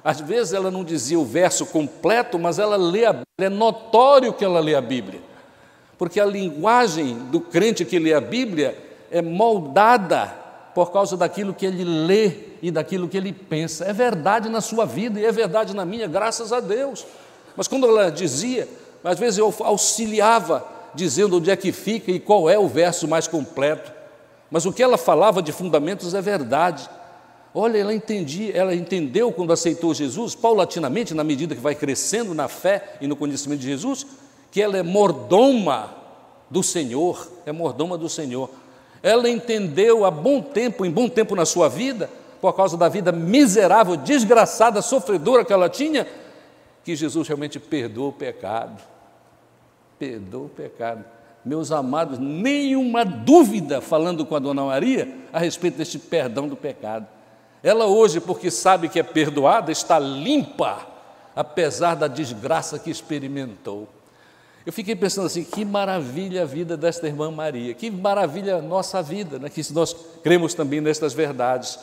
Às 0.04 0.20
vezes 0.20 0.52
ela 0.52 0.70
não 0.70 0.84
dizia 0.84 1.18
o 1.18 1.24
verso 1.24 1.64
completo, 1.64 2.38
mas 2.38 2.58
ela 2.58 2.76
lê 2.76 3.06
a 3.06 3.12
Bíblia, 3.14 3.26
é 3.38 3.48
notório 3.48 4.34
que 4.34 4.44
ela 4.44 4.60
lê 4.60 4.74
a 4.74 4.82
Bíblia, 4.82 5.18
porque 5.96 6.20
a 6.20 6.26
linguagem 6.26 7.16
do 7.30 7.40
crente 7.40 7.86
que 7.86 7.98
lê 7.98 8.12
a 8.12 8.20
Bíblia 8.20 8.76
é 9.10 9.22
moldada 9.22 10.26
por 10.74 10.92
causa 10.92 11.16
daquilo 11.16 11.54
que 11.54 11.64
ele 11.64 11.84
lê 11.84 12.32
e 12.60 12.70
daquilo 12.70 13.08
que 13.08 13.16
ele 13.16 13.32
pensa. 13.32 13.86
É 13.86 13.94
verdade 13.94 14.50
na 14.50 14.60
sua 14.60 14.84
vida 14.84 15.18
e 15.18 15.24
é 15.24 15.32
verdade 15.32 15.74
na 15.74 15.86
minha, 15.86 16.06
graças 16.06 16.52
a 16.52 16.60
Deus. 16.60 17.06
Mas 17.56 17.66
quando 17.66 17.86
ela 17.86 18.10
dizia, 18.10 18.68
às 19.02 19.18
vezes 19.18 19.38
eu 19.38 19.54
auxiliava 19.60 20.73
dizendo 20.94 21.36
onde 21.36 21.50
é 21.50 21.56
que 21.56 21.72
fica 21.72 22.10
e 22.10 22.20
qual 22.20 22.48
é 22.48 22.58
o 22.58 22.68
verso 22.68 23.08
mais 23.08 23.26
completo. 23.26 23.92
Mas 24.50 24.64
o 24.64 24.72
que 24.72 24.82
ela 24.82 24.96
falava 24.96 25.42
de 25.42 25.52
fundamentos 25.52 26.14
é 26.14 26.22
verdade. 26.22 26.88
Olha, 27.52 27.78
ela 27.78 27.94
entendia, 27.94 28.56
ela 28.56 28.74
entendeu 28.74 29.32
quando 29.32 29.52
aceitou 29.52 29.94
Jesus, 29.94 30.34
paulatinamente, 30.34 31.14
na 31.14 31.24
medida 31.24 31.54
que 31.54 31.60
vai 31.60 31.74
crescendo 31.74 32.34
na 32.34 32.48
fé 32.48 32.96
e 33.00 33.06
no 33.06 33.16
conhecimento 33.16 33.60
de 33.60 33.66
Jesus, 33.66 34.06
que 34.50 34.60
ela 34.60 34.76
é 34.76 34.82
mordoma 34.82 35.94
do 36.50 36.62
Senhor, 36.62 37.28
é 37.46 37.52
mordoma 37.52 37.96
do 37.96 38.08
Senhor. 38.08 38.50
Ela 39.02 39.28
entendeu 39.28 40.04
há 40.04 40.10
bom 40.10 40.40
tempo, 40.40 40.84
em 40.84 40.90
bom 40.90 41.08
tempo 41.08 41.36
na 41.36 41.44
sua 41.44 41.68
vida, 41.68 42.10
por 42.40 42.52
causa 42.54 42.76
da 42.76 42.88
vida 42.88 43.12
miserável, 43.12 43.96
desgraçada, 43.96 44.82
sofredora 44.82 45.44
que 45.44 45.52
ela 45.52 45.68
tinha, 45.68 46.06
que 46.84 46.94
Jesus 46.94 47.26
realmente 47.26 47.58
perdoa 47.58 48.08
o 48.08 48.12
pecado 48.12 48.93
perdoa 49.98 50.46
o 50.46 50.48
pecado. 50.48 51.04
Meus 51.44 51.70
amados, 51.70 52.18
nenhuma 52.18 53.04
dúvida 53.04 53.80
falando 53.80 54.24
com 54.24 54.34
a 54.34 54.38
dona 54.38 54.64
Maria 54.64 55.08
a 55.30 55.38
respeito 55.38 55.76
deste 55.76 55.98
perdão 55.98 56.48
do 56.48 56.56
pecado. 56.56 57.06
Ela 57.62 57.86
hoje, 57.86 58.18
porque 58.18 58.50
sabe 58.50 58.88
que 58.88 58.98
é 58.98 59.02
perdoada, 59.02 59.70
está 59.70 59.98
limpa, 59.98 60.86
apesar 61.36 61.96
da 61.96 62.08
desgraça 62.08 62.78
que 62.78 62.90
experimentou. 62.90 63.88
Eu 64.64 64.72
fiquei 64.72 64.96
pensando 64.96 65.26
assim: 65.26 65.44
que 65.44 65.66
maravilha 65.66 66.42
a 66.42 66.46
vida 66.46 66.78
desta 66.78 67.06
irmã 67.06 67.30
Maria, 67.30 67.74
que 67.74 67.90
maravilha 67.90 68.56
a 68.56 68.62
nossa 68.62 69.02
vida, 69.02 69.38
né? 69.38 69.50
que 69.50 69.60
nós 69.72 69.94
cremos 70.22 70.54
também 70.54 70.80
nestas 70.80 71.12
verdades. 71.12 71.78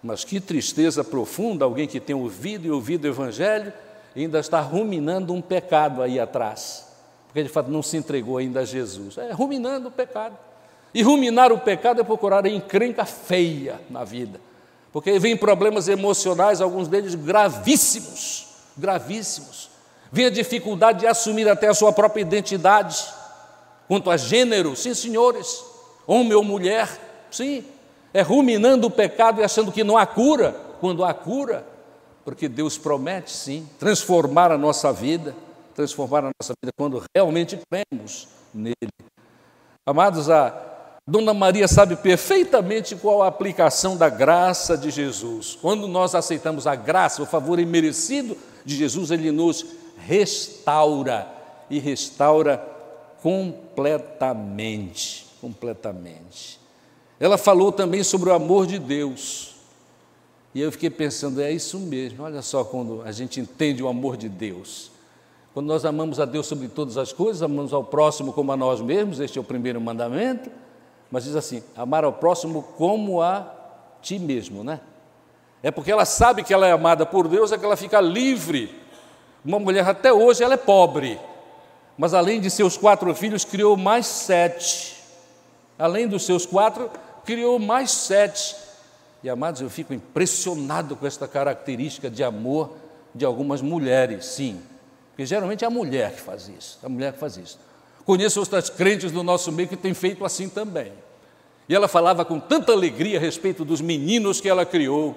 Mas 0.00 0.24
que 0.24 0.40
tristeza 0.40 1.04
profunda 1.04 1.64
alguém 1.64 1.86
que 1.86 2.00
tem 2.00 2.14
ouvido 2.14 2.66
e 2.66 2.70
ouvido 2.70 3.04
o 3.04 3.08
Evangelho 3.08 3.72
ainda 4.16 4.40
está 4.40 4.60
ruminando 4.60 5.32
um 5.32 5.40
pecado 5.40 6.02
aí 6.02 6.18
atrás 6.18 6.91
porque 7.32 7.44
de 7.44 7.48
fato 7.48 7.70
não 7.70 7.82
se 7.82 7.96
entregou 7.96 8.36
ainda 8.36 8.60
a 8.60 8.64
Jesus. 8.64 9.16
É 9.16 9.32
ruminando 9.32 9.88
o 9.88 9.90
pecado. 9.90 10.36
E 10.92 11.02
ruminar 11.02 11.50
o 11.50 11.58
pecado 11.58 12.02
é 12.02 12.04
procurar 12.04 12.44
a 12.44 12.48
encrenca 12.50 13.06
feia 13.06 13.80
na 13.88 14.04
vida, 14.04 14.38
porque 14.92 15.18
vem 15.18 15.34
problemas 15.34 15.88
emocionais, 15.88 16.60
alguns 16.60 16.86
deles 16.86 17.14
gravíssimos, 17.14 18.48
gravíssimos. 18.76 19.70
Vem 20.12 20.26
a 20.26 20.30
dificuldade 20.30 21.00
de 21.00 21.06
assumir 21.06 21.48
até 21.48 21.68
a 21.68 21.74
sua 21.74 21.90
própria 21.90 22.20
identidade, 22.20 23.02
quanto 23.88 24.10
a 24.10 24.18
gênero, 24.18 24.76
sim, 24.76 24.92
senhores, 24.92 25.64
homem 26.06 26.34
ou 26.34 26.44
mulher, 26.44 26.86
sim, 27.30 27.64
é 28.12 28.20
ruminando 28.20 28.86
o 28.86 28.90
pecado 28.90 29.40
e 29.40 29.44
achando 29.44 29.72
que 29.72 29.82
não 29.82 29.96
há 29.96 30.04
cura, 30.04 30.54
quando 30.78 31.02
há 31.02 31.14
cura, 31.14 31.66
porque 32.22 32.46
Deus 32.46 32.76
promete, 32.76 33.30
sim, 33.30 33.66
transformar 33.78 34.52
a 34.52 34.58
nossa 34.58 34.92
vida 34.92 35.34
transformar 35.74 36.20
a 36.20 36.30
nossa 36.40 36.54
vida 36.62 36.72
quando 36.76 37.02
realmente 37.14 37.58
cremos 37.70 38.28
nele. 38.54 38.76
Amados, 39.84 40.30
a 40.30 40.72
Dona 41.04 41.34
Maria 41.34 41.66
sabe 41.66 41.96
perfeitamente 41.96 42.94
qual 42.94 43.22
a 43.22 43.26
aplicação 43.26 43.96
da 43.96 44.08
graça 44.08 44.78
de 44.78 44.90
Jesus. 44.90 45.58
Quando 45.60 45.88
nós 45.88 46.14
aceitamos 46.14 46.66
a 46.66 46.76
graça, 46.76 47.20
o 47.20 47.26
favor 47.26 47.58
imerecido 47.58 48.36
de 48.64 48.76
Jesus, 48.76 49.10
ele 49.10 49.32
nos 49.32 49.66
restaura 49.98 51.26
e 51.68 51.80
restaura 51.80 52.64
completamente, 53.20 55.26
completamente. 55.40 56.60
Ela 57.18 57.36
falou 57.36 57.72
também 57.72 58.04
sobre 58.04 58.30
o 58.30 58.34
amor 58.34 58.66
de 58.66 58.78
Deus. 58.78 59.56
E 60.54 60.60
eu 60.60 60.70
fiquei 60.70 60.90
pensando, 60.90 61.40
é 61.40 61.50
isso 61.50 61.80
mesmo. 61.80 62.22
Olha 62.22 62.42
só 62.42 62.62
quando 62.62 63.02
a 63.02 63.10
gente 63.10 63.40
entende 63.40 63.82
o 63.82 63.88
amor 63.88 64.16
de 64.16 64.28
Deus. 64.28 64.91
Quando 65.54 65.66
nós 65.66 65.84
amamos 65.84 66.18
a 66.18 66.24
Deus 66.24 66.46
sobre 66.46 66.68
todas 66.68 66.96
as 66.96 67.12
coisas, 67.12 67.42
amamos 67.42 67.72
ao 67.72 67.84
próximo 67.84 68.32
como 68.32 68.52
a 68.52 68.56
nós 68.56 68.80
mesmos, 68.80 69.20
este 69.20 69.38
é 69.38 69.40
o 69.40 69.44
primeiro 69.44 69.80
mandamento, 69.80 70.50
mas 71.10 71.24
diz 71.24 71.36
assim: 71.36 71.62
amar 71.76 72.04
ao 72.04 72.12
próximo 72.12 72.62
como 72.76 73.20
a 73.20 73.46
ti 74.00 74.18
mesmo, 74.18 74.64
né? 74.64 74.80
É 75.62 75.70
porque 75.70 75.92
ela 75.92 76.06
sabe 76.06 76.42
que 76.42 76.54
ela 76.54 76.66
é 76.66 76.72
amada 76.72 77.04
por 77.04 77.28
Deus, 77.28 77.52
é 77.52 77.58
que 77.58 77.64
ela 77.64 77.76
fica 77.76 78.00
livre. 78.00 78.74
Uma 79.44 79.58
mulher 79.58 79.86
até 79.86 80.12
hoje 80.12 80.42
ela 80.42 80.54
é 80.54 80.56
pobre, 80.56 81.20
mas 81.98 82.14
além 82.14 82.40
de 82.40 82.50
seus 82.50 82.76
quatro 82.76 83.14
filhos, 83.14 83.44
criou 83.44 83.76
mais 83.76 84.06
sete. 84.06 84.96
Além 85.78 86.08
dos 86.08 86.24
seus 86.24 86.46
quatro, 86.46 86.90
criou 87.24 87.58
mais 87.58 87.90
sete. 87.90 88.56
E 89.22 89.28
amados, 89.28 89.60
eu 89.60 89.68
fico 89.68 89.92
impressionado 89.92 90.96
com 90.96 91.06
esta 91.06 91.28
característica 91.28 92.10
de 92.10 92.24
amor 92.24 92.70
de 93.14 93.24
algumas 93.24 93.60
mulheres, 93.60 94.24
sim. 94.24 94.60
Porque 95.12 95.26
geralmente 95.26 95.62
é 95.62 95.66
a 95.66 95.70
mulher 95.70 96.12
que 96.14 96.20
faz 96.20 96.48
isso, 96.48 96.78
é 96.82 96.86
a 96.86 96.88
mulher 96.88 97.12
que 97.12 97.18
faz 97.18 97.36
isso. 97.36 97.58
Conheço 98.04 98.40
outras 98.40 98.68
crentes 98.70 99.12
do 99.12 99.22
nosso 99.22 99.52
meio 99.52 99.68
que 99.68 99.76
têm 99.76 99.94
feito 99.94 100.24
assim 100.24 100.48
também. 100.48 100.92
E 101.68 101.74
ela 101.74 101.86
falava 101.86 102.24
com 102.24 102.40
tanta 102.40 102.72
alegria 102.72 103.18
a 103.18 103.20
respeito 103.20 103.64
dos 103.64 103.80
meninos 103.80 104.40
que 104.40 104.48
ela 104.48 104.66
criou. 104.66 105.16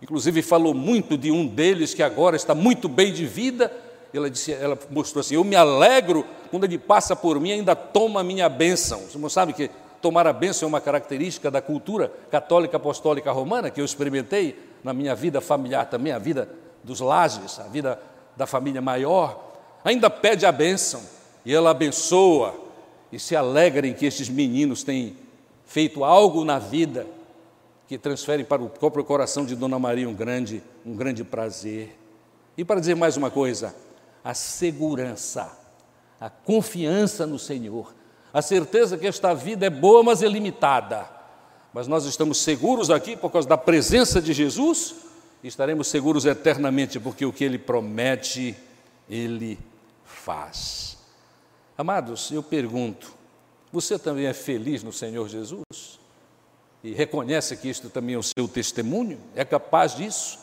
Inclusive 0.00 0.40
falou 0.40 0.72
muito 0.72 1.18
de 1.18 1.30
um 1.30 1.46
deles 1.46 1.92
que 1.92 2.02
agora 2.02 2.36
está 2.36 2.54
muito 2.54 2.88
bem 2.88 3.12
de 3.12 3.26
vida. 3.26 3.70
Ela 4.14 4.30
disse, 4.30 4.52
ela 4.52 4.78
mostrou 4.90 5.20
assim: 5.20 5.34
"Eu 5.34 5.44
me 5.44 5.56
alegro 5.56 6.24
quando 6.50 6.64
ele 6.64 6.78
passa 6.78 7.14
por 7.14 7.38
mim, 7.38 7.52
ainda 7.52 7.74
toma 7.76 8.20
a 8.20 8.24
minha 8.24 8.48
bênção". 8.48 9.00
Você 9.00 9.18
não 9.18 9.28
sabe 9.28 9.52
que 9.52 9.68
tomar 10.00 10.26
a 10.26 10.32
bênção 10.32 10.66
é 10.66 10.68
uma 10.68 10.80
característica 10.80 11.50
da 11.50 11.60
cultura 11.60 12.10
católica 12.30 12.76
apostólica 12.76 13.30
romana 13.32 13.70
que 13.70 13.80
eu 13.80 13.84
experimentei 13.84 14.58
na 14.82 14.94
minha 14.94 15.14
vida 15.14 15.40
familiar 15.40 15.86
também, 15.86 16.12
a 16.12 16.18
vida 16.18 16.48
dos 16.82 17.00
lajes, 17.00 17.58
a 17.58 17.64
vida 17.64 18.00
da 18.38 18.46
família 18.46 18.80
maior, 18.80 19.52
ainda 19.84 20.08
pede 20.08 20.46
a 20.46 20.52
bênção 20.52 21.02
e 21.44 21.52
ela 21.52 21.70
abençoa 21.70 22.54
e 23.10 23.18
se 23.18 23.34
alegra 23.34 23.84
em 23.84 23.92
que 23.92 24.06
estes 24.06 24.28
meninos 24.28 24.84
têm 24.84 25.16
feito 25.66 26.04
algo 26.04 26.44
na 26.44 26.56
vida 26.60 27.04
que 27.88 27.98
transfere 27.98 28.44
para 28.44 28.62
o 28.62 28.70
próprio 28.70 29.02
coração 29.02 29.44
de 29.44 29.56
Dona 29.56 29.76
Maria 29.76 30.08
um 30.08 30.14
grande, 30.14 30.62
um 30.86 30.94
grande 30.94 31.24
prazer. 31.24 31.98
E 32.56 32.64
para 32.64 32.78
dizer 32.78 32.94
mais 32.94 33.16
uma 33.16 33.28
coisa, 33.28 33.74
a 34.22 34.34
segurança, 34.34 35.50
a 36.20 36.30
confiança 36.30 37.26
no 37.26 37.40
Senhor, 37.40 37.92
a 38.32 38.40
certeza 38.40 38.96
que 38.96 39.06
esta 39.06 39.34
vida 39.34 39.66
é 39.66 39.70
boa, 39.70 40.04
mas 40.04 40.22
é 40.22 40.28
limitada. 40.28 41.08
Mas 41.72 41.88
nós 41.88 42.04
estamos 42.04 42.38
seguros 42.38 42.88
aqui 42.88 43.16
por 43.16 43.32
causa 43.32 43.48
da 43.48 43.58
presença 43.58 44.22
de 44.22 44.32
Jesus 44.32 45.07
estaremos 45.42 45.88
seguros 45.88 46.24
eternamente, 46.24 46.98
porque 46.98 47.24
o 47.24 47.32
que 47.32 47.44
Ele 47.44 47.58
promete, 47.58 48.56
Ele 49.08 49.58
faz. 50.04 50.98
Amados, 51.76 52.30
eu 52.30 52.42
pergunto: 52.42 53.12
você 53.72 53.98
também 53.98 54.26
é 54.26 54.32
feliz 54.32 54.82
no 54.82 54.92
Senhor 54.92 55.28
Jesus? 55.28 55.98
E 56.82 56.92
reconhece 56.92 57.56
que 57.56 57.68
isto 57.68 57.90
também 57.90 58.14
é 58.14 58.18
o 58.18 58.22
seu 58.22 58.46
testemunho? 58.46 59.18
É 59.34 59.44
capaz 59.44 59.94
disso? 59.96 60.38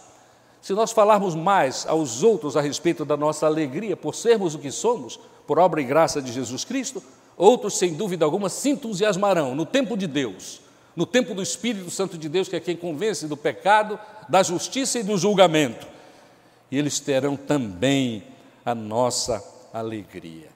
Se 0.62 0.74
nós 0.74 0.92
falarmos 0.92 1.36
mais 1.36 1.86
aos 1.86 2.24
outros 2.24 2.58
a 2.58 2.62
respeito 2.62 3.06
da 3.06 3.16
nossa 3.16 3.46
alegria 3.46 3.96
por 3.96 4.16
sermos 4.16 4.56
o 4.56 4.60
que 4.60 4.72
somos, 4.72 5.20
por 5.46 5.60
obra 5.60 5.80
e 5.80 5.84
graça 5.84 6.22
de 6.22 6.32
Jesus 6.32 6.66
Cristo, 6.66 7.04
outros, 7.38 7.78
sem 7.78 7.94
dúvida 7.94 8.26
alguma, 8.26 8.50
se 8.50 8.70
entusiasmarão 8.70 9.54
no 9.56 9.66
tempo 9.66 9.96
de 9.96 10.08
Deus, 10.08 10.62
no 10.96 11.06
tempo 11.06 11.34
do 11.34 11.42
Espírito 11.42 11.90
Santo 11.92 12.18
de 12.18 12.30
Deus, 12.30 12.48
que 12.48 12.56
é 12.56 12.60
quem 12.60 12.76
convence 12.76 13.28
do 13.28 13.36
pecado, 13.36 14.00
da 14.30 14.42
justiça 14.42 15.00
e 15.00 15.04
do 15.04 15.18
julgamento. 15.18 15.86
E 16.72 16.78
eles 16.78 17.00
terão 17.00 17.36
também 17.36 18.24
a 18.66 18.74
nossa 18.74 19.44
alegria. 19.74 20.50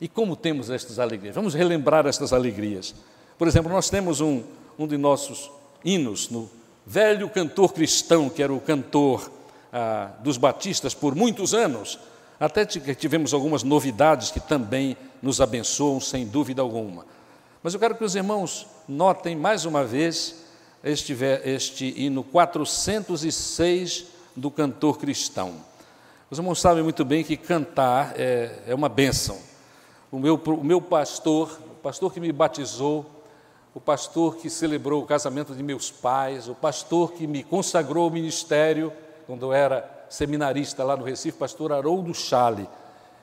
E 0.00 0.08
como 0.08 0.36
temos 0.36 0.68
estas 0.68 0.98
alegrias? 0.98 1.34
Vamos 1.34 1.54
relembrar 1.54 2.06
estas 2.06 2.32
alegrias. 2.32 2.94
Por 3.38 3.48
exemplo, 3.48 3.72
nós 3.72 3.88
temos 3.88 4.20
um, 4.20 4.42
um 4.78 4.86
de 4.86 4.96
nossos 4.96 5.50
hinos 5.84 6.28
no 6.28 6.50
velho 6.84 7.28
cantor 7.30 7.72
cristão, 7.72 8.28
que 8.28 8.42
era 8.42 8.52
o 8.52 8.60
cantor 8.60 9.30
ah, 9.72 10.10
dos 10.20 10.36
batistas 10.36 10.94
por 10.94 11.14
muitos 11.14 11.54
anos, 11.54 11.98
até 12.38 12.64
tivemos 12.66 13.32
algumas 13.32 13.62
novidades 13.62 14.30
que 14.30 14.40
também 14.40 14.96
nos 15.22 15.40
abençoam, 15.40 16.00
sem 16.00 16.26
dúvida 16.26 16.60
alguma. 16.60 17.06
Mas 17.64 17.72
eu 17.72 17.80
quero 17.80 17.94
que 17.94 18.04
os 18.04 18.14
irmãos 18.14 18.66
notem 18.86 19.34
mais 19.34 19.64
uma 19.64 19.82
vez 19.82 20.34
este, 20.84 21.16
este 21.44 21.94
hino 21.96 22.22
406 22.22 24.04
do 24.36 24.50
cantor 24.50 24.98
cristão. 24.98 25.54
Os 26.30 26.36
irmãos 26.36 26.60
sabem 26.60 26.82
muito 26.82 27.06
bem 27.06 27.24
que 27.24 27.38
cantar 27.38 28.12
é, 28.20 28.64
é 28.66 28.74
uma 28.74 28.90
bênção. 28.90 29.38
O 30.12 30.18
meu, 30.18 30.34
o 30.34 30.62
meu 30.62 30.78
pastor, 30.78 31.58
o 31.64 31.76
pastor 31.76 32.12
que 32.12 32.20
me 32.20 32.30
batizou, 32.32 33.06
o 33.74 33.80
pastor 33.80 34.36
que 34.36 34.50
celebrou 34.50 35.02
o 35.02 35.06
casamento 35.06 35.54
de 35.54 35.62
meus 35.62 35.90
pais, 35.90 36.50
o 36.50 36.54
pastor 36.54 37.12
que 37.12 37.26
me 37.26 37.42
consagrou 37.42 38.04
ao 38.04 38.10
ministério, 38.10 38.92
quando 39.26 39.46
eu 39.46 39.54
era 39.54 40.04
seminarista 40.10 40.84
lá 40.84 40.98
no 40.98 41.02
Recife, 41.02 41.38
pastor 41.38 41.72
Haroldo 41.72 42.12
Chale. 42.12 42.68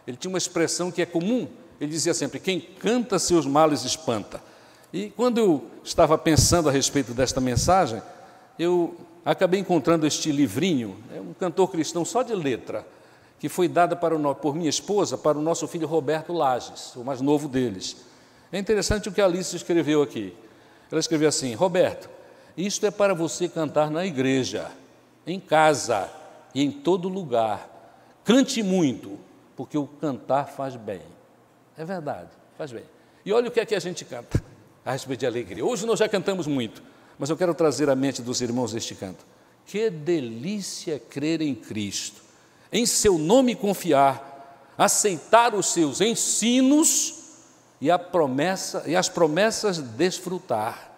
Ele 0.08 0.18
tinha 0.18 0.32
uma 0.32 0.40
expressão 0.40 0.90
que 0.90 1.04
é 1.04 1.06
comum, 1.06 1.48
ele 1.82 1.90
dizia 1.90 2.14
sempre: 2.14 2.40
quem 2.40 2.60
canta 2.60 3.18
seus 3.18 3.48
males 3.48 3.84
espanta. 3.84 4.40
E 4.94 5.10
quando 5.10 5.40
eu 5.40 5.66
estava 5.84 6.16
pensando 6.16 6.70
a 6.70 6.72
respeito 6.72 7.12
desta 7.12 7.42
mensagem, 7.42 8.02
eu 8.60 8.96
acabei 9.26 9.60
encontrando 9.60 10.06
este 10.06 10.32
livrinho, 10.32 10.96
é 11.16 11.20
um 11.20 11.34
cantor 11.34 11.72
cristão 11.72 12.06
só 12.06 12.22
de 12.22 12.36
letra, 12.36 12.86
que 13.40 13.50
foi 13.50 13.68
dada 13.68 13.96
para 13.96 14.16
o, 14.16 14.36
por 14.36 14.54
minha 14.54 14.70
esposa 14.70 15.18
para 15.18 15.38
o 15.38 15.42
nosso 15.42 15.68
filho 15.68 15.88
Roberto 15.88 16.32
Lages, 16.32 16.96
o 16.96 17.04
mais 17.04 17.20
novo 17.20 17.48
deles. 17.48 17.98
É 18.52 18.60
interessante 18.60 19.10
o 19.10 19.12
que 19.12 19.22
a 19.22 19.26
Alice 19.26 19.56
escreveu 19.56 20.04
aqui. 20.04 20.36
Ela 20.92 21.00
escreveu 21.00 21.30
assim: 21.30 21.56
Roberto, 21.56 22.10
isto 22.56 22.86
é 22.86 22.92
para 22.92 23.16
você 23.16 23.50
cantar 23.50 23.90
na 23.90 24.06
igreja, 24.06 24.70
em 25.26 25.40
casa 25.40 26.08
e 26.54 26.62
em 26.62 26.70
todo 26.70 27.10
lugar. 27.10 27.68
Cante 28.24 28.62
muito, 28.62 29.18
porque 29.56 29.78
o 29.78 29.88
cantar 29.88 30.48
faz 30.50 30.76
bem. 30.76 31.02
É 31.82 31.86
verdade, 31.86 32.30
faz 32.60 32.72
bem. 32.72 32.84
E 33.26 33.34
olha 33.34 33.48
o 33.48 33.52
que 33.52 33.60
é 33.60 33.66
que 33.66 33.74
a 33.74 33.80
gente 33.80 34.06
canta 34.06 34.40
a 34.86 34.92
respeito 34.92 35.22
de 35.22 35.26
alegria. 35.26 35.66
Hoje 35.66 35.84
nós 35.84 35.98
já 35.98 36.08
cantamos 36.08 36.46
muito, 36.46 36.84
mas 37.18 37.32
eu 37.32 37.36
quero 37.36 37.56
trazer 37.56 37.90
à 37.90 37.96
mente 37.96 38.22
dos 38.22 38.40
irmãos 38.40 38.76
este 38.76 38.94
canto. 38.94 39.26
Que 39.66 39.90
delícia 39.90 41.00
crer 41.00 41.42
em 41.42 41.56
Cristo, 41.56 42.22
em 42.72 42.86
seu 42.86 43.18
nome 43.18 43.56
confiar, 43.56 44.72
aceitar 44.78 45.56
os 45.56 45.74
seus 45.74 46.02
ensinos 46.02 47.16
e 47.82 47.90
a 47.90 47.98
promessa 47.98 48.84
e 48.86 48.96
as 48.96 49.10
promessas 49.10 49.80
desfrutar. 49.80 50.92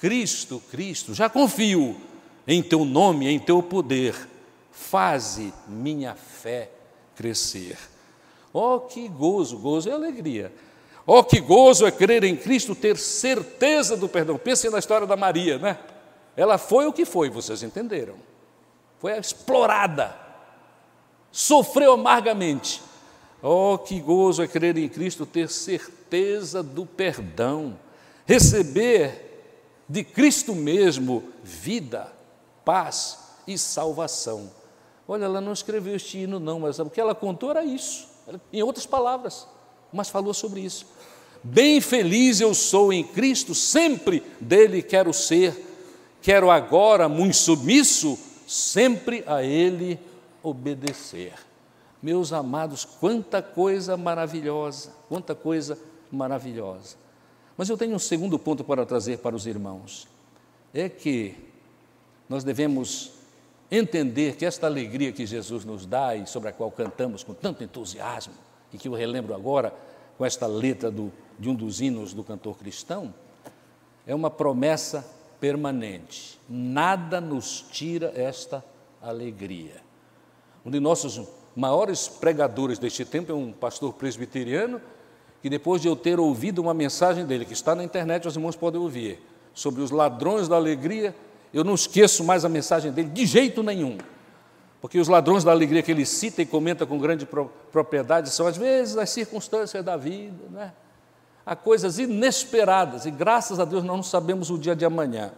Cristo, 0.00 0.60
Cristo, 0.72 1.14
já 1.14 1.30
confio 1.30 2.00
em 2.48 2.64
teu 2.64 2.84
nome, 2.84 3.28
em 3.28 3.38
teu 3.38 3.62
poder. 3.62 4.16
Faze 4.72 5.54
minha 5.68 6.16
fé 6.16 6.68
crescer. 7.14 7.78
Oh, 8.58 8.80
que 8.80 9.06
gozo, 9.06 9.58
gozo 9.58 9.88
e 9.88 9.92
alegria 9.92 10.50
Oh, 11.06 11.22
que 11.22 11.38
gozo 11.40 11.86
é 11.86 11.90
crer 11.92 12.24
em 12.24 12.34
Cristo, 12.34 12.74
ter 12.74 12.96
certeza 12.96 13.96
do 13.96 14.08
perdão. 14.08 14.36
Pensem 14.36 14.70
na 14.70 14.78
história 14.78 15.06
da 15.06 15.16
Maria, 15.16 15.56
né? 15.56 15.78
Ela 16.34 16.58
foi 16.58 16.86
o 16.86 16.92
que 16.92 17.04
foi, 17.04 17.30
vocês 17.30 17.62
entenderam. 17.62 18.16
Foi 18.98 19.16
explorada, 19.16 20.16
sofreu 21.30 21.92
amargamente. 21.92 22.82
Oh, 23.40 23.78
que 23.78 24.00
gozo 24.00 24.42
é 24.42 24.48
crer 24.48 24.76
em 24.78 24.88
Cristo, 24.88 25.24
ter 25.24 25.48
certeza 25.48 26.60
do 26.60 26.84
perdão, 26.84 27.78
receber 28.24 29.84
de 29.88 30.02
Cristo 30.02 30.54
mesmo 30.54 31.22
vida, 31.44 32.10
paz 32.64 33.18
e 33.46 33.56
salvação. 33.56 34.50
Olha, 35.06 35.26
ela 35.26 35.40
não 35.40 35.52
escreveu 35.52 35.94
este 35.94 36.18
hino, 36.18 36.40
não, 36.40 36.58
mas 36.58 36.80
o 36.80 36.90
que 36.90 37.00
ela 37.00 37.14
contou 37.14 37.50
era 37.50 37.64
isso, 37.64 38.15
em 38.52 38.62
outras 38.62 38.86
palavras, 38.86 39.46
mas 39.92 40.08
falou 40.08 40.34
sobre 40.34 40.60
isso. 40.60 40.86
Bem 41.42 41.80
feliz 41.80 42.40
eu 42.40 42.54
sou 42.54 42.92
em 42.92 43.04
Cristo, 43.04 43.54
sempre 43.54 44.22
dele 44.40 44.82
quero 44.82 45.12
ser, 45.12 45.54
quero 46.20 46.50
agora, 46.50 47.08
muito 47.08 47.36
submisso, 47.36 48.18
sempre 48.46 49.22
a 49.26 49.42
ele 49.42 49.98
obedecer. 50.42 51.34
Meus 52.02 52.32
amados, 52.32 52.84
quanta 52.84 53.40
coisa 53.42 53.96
maravilhosa, 53.96 54.92
quanta 55.08 55.34
coisa 55.34 55.78
maravilhosa. 56.10 56.96
Mas 57.56 57.68
eu 57.68 57.76
tenho 57.76 57.94
um 57.94 57.98
segundo 57.98 58.38
ponto 58.38 58.62
para 58.62 58.84
trazer 58.84 59.18
para 59.18 59.34
os 59.34 59.46
irmãos. 59.46 60.06
É 60.74 60.88
que 60.88 61.34
nós 62.28 62.44
devemos 62.44 63.12
entender 63.70 64.36
que 64.36 64.44
esta 64.44 64.66
alegria 64.66 65.12
que 65.12 65.26
Jesus 65.26 65.64
nos 65.64 65.86
dá 65.86 66.14
e 66.14 66.26
sobre 66.26 66.48
a 66.48 66.52
qual 66.52 66.70
cantamos 66.70 67.22
com 67.24 67.34
tanto 67.34 67.64
entusiasmo, 67.64 68.34
e 68.72 68.78
que 68.78 68.88
eu 68.88 68.94
relembro 68.94 69.34
agora 69.34 69.72
com 70.16 70.24
esta 70.24 70.46
letra 70.46 70.90
do 70.90 71.12
de 71.38 71.48
um 71.48 71.54
dos 71.54 71.80
hinos 71.80 72.12
do 72.12 72.24
cantor 72.24 72.56
cristão, 72.56 73.12
é 74.06 74.14
uma 74.14 74.30
promessa 74.30 75.06
permanente. 75.40 76.38
Nada 76.48 77.20
nos 77.20 77.64
tira 77.70 78.12
esta 78.14 78.64
alegria. 79.02 79.82
Um 80.64 80.70
de 80.70 80.80
nossos 80.80 81.20
maiores 81.54 82.08
pregadores 82.08 82.78
deste 82.78 83.04
tempo 83.04 83.32
é 83.32 83.34
um 83.34 83.52
pastor 83.52 83.92
presbiteriano, 83.94 84.80
que 85.42 85.50
depois 85.50 85.82
de 85.82 85.88
eu 85.88 85.94
ter 85.94 86.18
ouvido 86.18 86.60
uma 86.60 86.74
mensagem 86.74 87.24
dele, 87.24 87.44
que 87.44 87.52
está 87.52 87.74
na 87.74 87.84
internet, 87.84 88.26
os 88.26 88.34
irmãos 88.34 88.56
podem 88.56 88.80
ouvir, 88.80 89.20
sobre 89.54 89.80
os 89.80 89.90
ladrões 89.90 90.48
da 90.48 90.56
alegria, 90.56 91.14
eu 91.56 91.64
não 91.64 91.74
esqueço 91.74 92.22
mais 92.22 92.44
a 92.44 92.48
mensagem 92.48 92.92
dele 92.92 93.08
de 93.08 93.24
jeito 93.24 93.62
nenhum. 93.62 93.96
Porque 94.80 94.98
os 94.98 95.08
ladrões 95.08 95.42
da 95.42 95.50
alegria 95.50 95.82
que 95.82 95.90
ele 95.90 96.04
cita 96.04 96.42
e 96.42 96.46
comenta 96.46 96.84
com 96.84 96.98
grande 96.98 97.26
propriedade 97.72 98.30
são, 98.30 98.46
às 98.46 98.56
vezes, 98.56 98.96
as 98.96 99.08
circunstâncias 99.08 99.82
da 99.82 99.96
vida, 99.96 100.44
né? 100.50 100.72
a 101.46 101.56
coisas 101.56 101.98
inesperadas, 101.98 103.06
e 103.06 103.10
graças 103.10 103.58
a 103.58 103.64
Deus 103.64 103.84
nós 103.84 103.96
não 103.96 104.02
sabemos 104.02 104.50
o 104.50 104.58
dia 104.58 104.76
de 104.76 104.84
amanhã. 104.84 105.32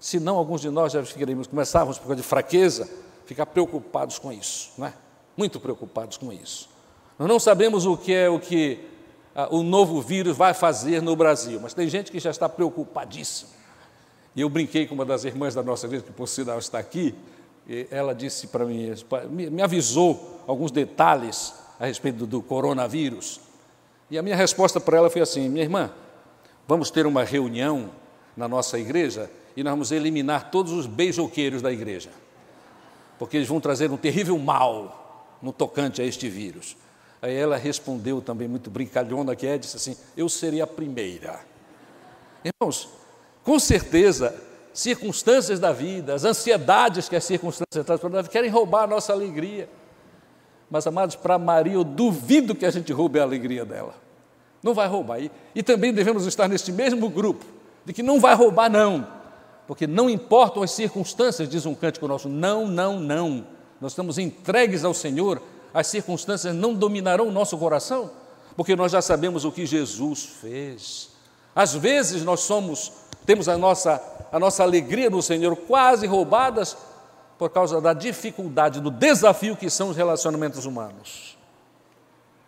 Senão, 0.00 0.36
alguns 0.36 0.60
de 0.60 0.70
nós 0.70 0.92
já 0.92 1.04
ficaríamos, 1.04 1.46
começávamos 1.46 1.98
por 1.98 2.08
causa 2.08 2.16
de 2.16 2.26
fraqueza, 2.26 2.88
ficar 3.24 3.46
preocupados 3.46 4.18
com 4.18 4.32
isso, 4.32 4.72
não 4.76 4.86
é? 4.86 4.94
Muito 5.36 5.60
preocupados 5.60 6.16
com 6.16 6.32
isso. 6.32 6.68
Nós 7.18 7.28
não 7.28 7.38
sabemos 7.38 7.86
o 7.86 7.96
que 7.96 8.12
é 8.12 8.28
o 8.28 8.40
que 8.40 8.88
ah, 9.34 9.48
o 9.50 9.62
novo 9.62 10.00
vírus 10.00 10.36
vai 10.36 10.52
fazer 10.52 11.00
no 11.00 11.14
Brasil, 11.14 11.60
mas 11.60 11.74
tem 11.74 11.88
gente 11.88 12.10
que 12.10 12.18
já 12.18 12.30
está 12.30 12.48
preocupadíssima. 12.48 13.50
E 14.36 14.40
eu 14.40 14.48
brinquei 14.48 14.86
com 14.86 14.94
uma 14.94 15.04
das 15.04 15.24
irmãs 15.24 15.54
da 15.54 15.62
nossa 15.62 15.86
igreja, 15.86 16.04
que 16.04 16.12
por 16.12 16.26
sinal 16.26 16.58
está 16.58 16.78
aqui, 16.78 17.14
ela 17.90 18.14
disse 18.14 18.48
para 18.48 18.64
mim, 18.64 18.94
me 19.30 19.62
avisou 19.62 20.42
alguns 20.46 20.70
detalhes 20.70 21.54
a 21.78 21.86
respeito 21.86 22.26
do, 22.26 22.42
coronavírus. 22.42 23.40
E 24.10 24.18
a 24.18 24.22
minha 24.22 24.36
resposta 24.36 24.80
para 24.80 24.98
ela 24.98 25.10
foi 25.10 25.22
assim: 25.22 25.48
minha 25.48 25.64
irmã, 25.64 25.90
vamos 26.68 26.90
ter 26.90 27.06
uma 27.06 27.24
reunião 27.24 27.90
na 28.36 28.48
nossa 28.48 28.78
igreja 28.78 29.30
e 29.56 29.62
nós 29.62 29.72
vamos 29.72 29.92
eliminar 29.92 30.50
todos 30.50 30.72
os 30.72 30.86
beijoqueiros 30.86 31.62
da 31.62 31.72
igreja, 31.72 32.10
porque 33.18 33.36
eles 33.36 33.48
vão 33.48 33.60
trazer 33.60 33.90
um 33.90 33.96
terrível 33.96 34.38
mal 34.38 35.36
no 35.40 35.52
tocante 35.52 36.02
a 36.02 36.04
este 36.04 36.28
vírus. 36.28 36.76
Aí 37.22 37.34
ela 37.34 37.56
respondeu 37.56 38.20
também, 38.20 38.46
muito 38.46 38.70
brincalhona 38.70 39.34
que 39.34 39.46
é, 39.46 39.56
disse 39.56 39.76
assim: 39.76 39.96
Eu 40.16 40.28
seria 40.28 40.64
a 40.64 40.66
primeira. 40.66 41.40
Irmãos, 42.44 42.90
com 43.44 43.58
certeza, 43.58 44.34
circunstâncias 44.72 45.60
da 45.60 45.70
vida, 45.70 46.14
as 46.14 46.24
ansiedades 46.24 47.08
que 47.08 47.14
as 47.14 47.24
circunstâncias 47.24 47.84
trazem 47.84 48.00
para 48.00 48.10
nós, 48.10 48.28
querem 48.28 48.50
roubar 48.50 48.84
a 48.84 48.86
nossa 48.86 49.12
alegria. 49.12 49.68
Mas, 50.70 50.86
amados, 50.86 51.14
para 51.14 51.38
Maria, 51.38 51.74
eu 51.74 51.84
duvido 51.84 52.54
que 52.54 52.66
a 52.66 52.70
gente 52.70 52.92
roube 52.92 53.20
a 53.20 53.22
alegria 53.22 53.64
dela. 53.64 53.94
Não 54.62 54.72
vai 54.72 54.88
roubar. 54.88 55.20
E, 55.20 55.30
e 55.54 55.62
também 55.62 55.92
devemos 55.92 56.26
estar 56.26 56.48
neste 56.48 56.72
mesmo 56.72 57.08
grupo, 57.08 57.44
de 57.84 57.92
que 57.92 58.02
não 58.02 58.18
vai 58.18 58.34
roubar, 58.34 58.70
não. 58.70 59.06
Porque 59.66 59.86
não 59.86 60.08
importam 60.08 60.62
as 60.62 60.70
circunstâncias, 60.70 61.48
diz 61.48 61.66
um 61.66 61.74
cântico 61.74 62.08
nosso, 62.08 62.28
não, 62.28 62.66
não, 62.66 62.98
não. 62.98 63.46
Nós 63.80 63.92
estamos 63.92 64.18
entregues 64.18 64.84
ao 64.84 64.94
Senhor, 64.94 65.40
as 65.72 65.86
circunstâncias 65.86 66.54
não 66.54 66.74
dominarão 66.74 67.28
o 67.28 67.32
nosso 67.32 67.58
coração, 67.58 68.10
porque 68.56 68.74
nós 68.74 68.92
já 68.92 69.02
sabemos 69.02 69.44
o 69.44 69.52
que 69.52 69.66
Jesus 69.66 70.24
fez. 70.24 71.10
Às 71.54 71.74
vezes 71.74 72.24
nós 72.24 72.40
somos, 72.40 72.90
temos 73.26 73.48
a 73.48 73.56
nossa, 73.56 74.02
a 74.30 74.38
nossa 74.38 74.62
alegria 74.62 75.10
no 75.10 75.22
Senhor 75.22 75.56
quase 75.56 76.06
roubadas 76.06 76.76
por 77.38 77.50
causa 77.50 77.80
da 77.80 77.92
dificuldade, 77.92 78.80
do 78.80 78.90
desafio 78.90 79.56
que 79.56 79.68
são 79.68 79.90
os 79.90 79.96
relacionamentos 79.96 80.64
humanos. 80.66 81.36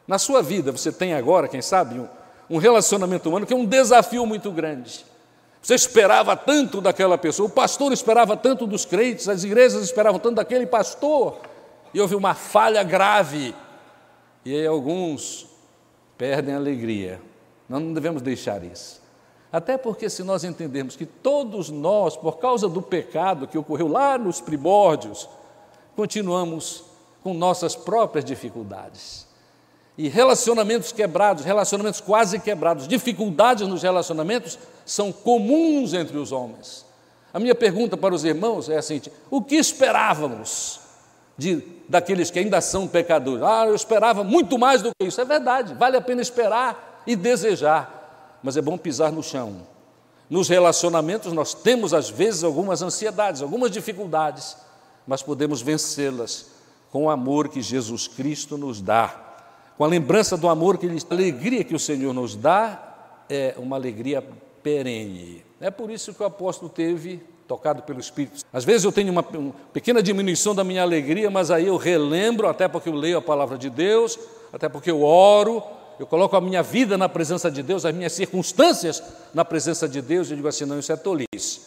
Na 0.06 0.18
sua 0.18 0.42
vida, 0.42 0.70
você 0.70 0.92
tem 0.92 1.14
agora, 1.14 1.48
quem 1.48 1.60
sabe, 1.60 1.98
um, 1.98 2.08
um 2.48 2.58
relacionamento 2.58 3.28
humano 3.28 3.46
que 3.46 3.52
é 3.52 3.56
um 3.56 3.64
desafio 3.64 4.24
muito 4.24 4.50
grande. 4.52 5.04
Você 5.60 5.74
esperava 5.74 6.36
tanto 6.36 6.80
daquela 6.80 7.18
pessoa, 7.18 7.48
o 7.48 7.50
pastor 7.50 7.92
esperava 7.92 8.36
tanto 8.36 8.68
dos 8.68 8.84
crentes, 8.84 9.28
as 9.28 9.42
igrejas 9.42 9.82
esperavam 9.82 10.20
tanto 10.20 10.36
daquele 10.36 10.64
pastor, 10.64 11.40
e 11.92 12.00
houve 12.00 12.14
uma 12.14 12.34
falha 12.34 12.84
grave. 12.84 13.52
E 14.44 14.54
aí 14.54 14.66
alguns 14.66 15.46
perdem 16.16 16.54
a 16.54 16.58
alegria. 16.58 17.20
Nós 17.68 17.82
não 17.82 17.92
devemos 17.92 18.22
deixar 18.22 18.62
isso. 18.62 19.02
Até 19.52 19.78
porque, 19.78 20.10
se 20.10 20.22
nós 20.22 20.44
entendermos 20.44 20.96
que 20.96 21.06
todos 21.06 21.70
nós, 21.70 22.16
por 22.16 22.38
causa 22.38 22.68
do 22.68 22.82
pecado 22.82 23.46
que 23.46 23.56
ocorreu 23.56 23.88
lá 23.88 24.18
nos 24.18 24.40
primórdios, 24.40 25.28
continuamos 25.94 26.84
com 27.22 27.32
nossas 27.32 27.74
próprias 27.74 28.24
dificuldades. 28.24 29.26
E 29.98 30.08
relacionamentos 30.08 30.92
quebrados, 30.92 31.44
relacionamentos 31.44 32.00
quase 32.00 32.38
quebrados, 32.38 32.86
dificuldades 32.86 33.66
nos 33.66 33.82
relacionamentos 33.82 34.58
são 34.84 35.10
comuns 35.10 35.94
entre 35.94 36.18
os 36.18 36.32
homens. 36.32 36.84
A 37.32 37.38
minha 37.38 37.54
pergunta 37.54 37.96
para 37.96 38.14
os 38.14 38.24
irmãos 38.24 38.68
é 38.68 38.76
a 38.76 38.82
seguinte: 38.82 39.10
o 39.30 39.42
que 39.42 39.56
esperávamos 39.56 40.80
de, 41.36 41.62
daqueles 41.88 42.30
que 42.30 42.38
ainda 42.38 42.60
são 42.60 42.86
pecadores? 42.86 43.42
Ah, 43.42 43.64
eu 43.66 43.74
esperava 43.74 44.22
muito 44.22 44.58
mais 44.58 44.82
do 44.82 44.90
que 44.90 45.06
isso. 45.06 45.20
É 45.20 45.24
verdade, 45.24 45.74
vale 45.74 45.96
a 45.96 46.00
pena 46.00 46.20
esperar 46.20 47.02
e 47.06 47.16
desejar, 47.16 48.05
mas 48.42 48.56
é 48.56 48.62
bom 48.62 48.76
pisar 48.76 49.12
no 49.12 49.22
chão. 49.22 49.66
Nos 50.28 50.48
relacionamentos, 50.48 51.32
nós 51.32 51.54
temos 51.54 51.94
às 51.94 52.10
vezes 52.10 52.42
algumas 52.42 52.82
ansiedades, 52.82 53.42
algumas 53.42 53.70
dificuldades, 53.70 54.56
mas 55.06 55.22
podemos 55.22 55.62
vencê-las 55.62 56.46
com 56.90 57.04
o 57.04 57.10
amor 57.10 57.48
que 57.48 57.62
Jesus 57.62 58.08
Cristo 58.08 58.58
nos 58.58 58.80
dá 58.80 59.26
com 59.76 59.84
a 59.84 59.88
lembrança 59.88 60.36
do 60.36 60.48
amor 60.48 60.78
que 60.78 60.86
ele, 60.86 60.98
a 60.98 61.14
alegria 61.14 61.62
que 61.62 61.74
o 61.74 61.78
Senhor 61.78 62.12
nos 62.14 62.34
dá 62.34 62.94
é 63.28 63.54
uma 63.58 63.76
alegria 63.76 64.24
perene. 64.62 65.44
É 65.60 65.70
por 65.70 65.90
isso 65.90 66.14
que 66.14 66.22
o 66.22 66.26
apóstolo 66.26 66.70
teve 66.70 67.20
tocado 67.46 67.82
pelo 67.82 68.00
Espírito. 68.00 68.42
Às 68.52 68.64
vezes 68.64 68.84
eu 68.84 68.90
tenho 68.90 69.12
uma, 69.12 69.24
uma, 69.34 69.52
pequena 69.72 70.02
diminuição 70.02 70.54
da 70.54 70.64
minha 70.64 70.82
alegria, 70.82 71.30
mas 71.30 71.50
aí 71.50 71.66
eu 71.66 71.76
relembro, 71.76 72.48
até 72.48 72.66
porque 72.66 72.88
eu 72.88 72.94
leio 72.94 73.18
a 73.18 73.22
palavra 73.22 73.58
de 73.58 73.68
Deus, 73.68 74.18
até 74.52 74.68
porque 74.68 74.90
eu 74.90 75.02
oro, 75.02 75.62
eu 75.98 76.06
coloco 76.06 76.36
a 76.36 76.40
minha 76.40 76.62
vida 76.62 76.98
na 76.98 77.08
presença 77.08 77.50
de 77.50 77.62
Deus, 77.62 77.84
as 77.84 77.94
minhas 77.94 78.12
circunstâncias 78.12 79.02
na 79.32 79.44
presença 79.44 79.88
de 79.88 80.02
Deus, 80.02 80.30
e 80.30 80.36
digo 80.36 80.48
assim: 80.48 80.64
não, 80.64 80.78
isso 80.78 80.92
é 80.92 80.96
tolice. 80.96 81.60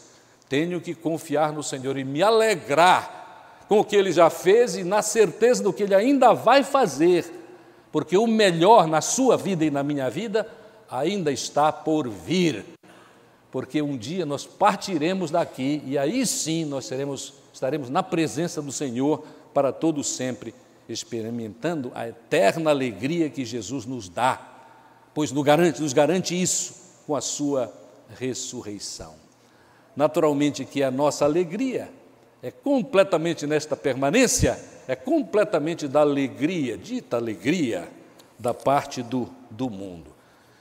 Tenho 0.48 0.80
que 0.82 0.94
confiar 0.94 1.52
no 1.54 1.64
Senhor 1.64 1.98
e 1.98 2.04
me 2.04 2.24
alegrar 2.24 3.66
com 3.68 3.80
o 3.80 3.84
que 3.84 3.96
Ele 3.96 4.12
já 4.12 4.30
fez 4.30 4.76
e 4.76 4.84
na 4.84 5.02
certeza 5.02 5.62
do 5.62 5.72
que 5.72 5.84
Ele 5.84 5.96
ainda 5.96 6.34
vai 6.34 6.64
fazer 6.64 7.40
porque 7.92 8.18
o 8.18 8.28
melhor 8.28 8.88
na 8.88 9.02
sua 9.02 9.36
vida 9.36 9.66
e 9.66 9.72
na 9.72 9.84
minha 9.84 10.10
vida 10.10 10.48
ainda 10.90 11.32
está 11.32 11.72
por 11.72 12.08
vir. 12.08 12.66
Porque 13.52 13.82
um 13.82 13.98
dia 13.98 14.26
nós 14.26 14.46
partiremos 14.46 15.32
daqui 15.32 15.82
e 15.86 15.98
aí 15.98 16.26
sim 16.26 16.66
nós 16.66 16.86
seremos, 16.86 17.34
estaremos 17.52 17.90
na 17.90 18.04
presença 18.04 18.62
do 18.62 18.72
Senhor 18.72 19.24
para 19.54 19.72
todo 19.72 20.04
sempre, 20.04 20.54
experimentando 20.92 21.92
a 21.96 22.08
eterna 22.08 22.72
alegria 22.72 23.30
que 23.30 23.46
Jesus 23.46 23.86
nos 23.86 24.10
dá, 24.10 24.42
pois 25.14 25.32
nos 25.32 25.44
garante, 25.44 25.82
nos 25.82 25.94
garante 25.94 26.40
isso 26.40 26.74
com 27.06 27.16
a 27.16 27.22
sua 27.22 27.72
ressurreição. 28.18 29.16
Naturalmente 29.96 30.66
que 30.66 30.82
a 30.82 30.90
nossa 30.92 31.26
alegria 31.26 31.90
é 32.42 32.52
completamente 32.52 33.46
nesta 33.46 33.76
permanência 33.76 34.60
é 34.90 34.96
completamente 34.96 35.88
da 35.88 36.02
alegria, 36.02 36.76
dita 36.76 37.16
alegria, 37.16 37.88
da 38.40 38.56
parte 38.56 39.04
do, 39.04 39.30
do 39.52 39.70
mundo. 39.70 40.10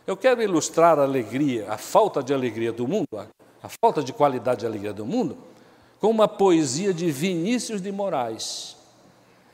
Eu 0.06 0.18
quero 0.18 0.42
ilustrar 0.42 0.98
a 0.98 1.02
alegria, 1.02 1.70
a 1.70 1.78
falta 1.78 2.22
de 2.22 2.34
alegria 2.34 2.70
do 2.70 2.86
mundo, 2.86 3.08
a, 3.16 3.26
a 3.62 3.68
falta 3.80 4.02
de 4.02 4.12
qualidade 4.12 4.60
de 4.60 4.66
alegria 4.66 4.92
do 4.92 5.06
mundo, 5.06 5.38
com 5.98 6.10
uma 6.10 6.28
poesia 6.28 6.92
de 6.92 7.10
Vinícius 7.10 7.80
de 7.80 7.90
Moraes. 7.90 8.76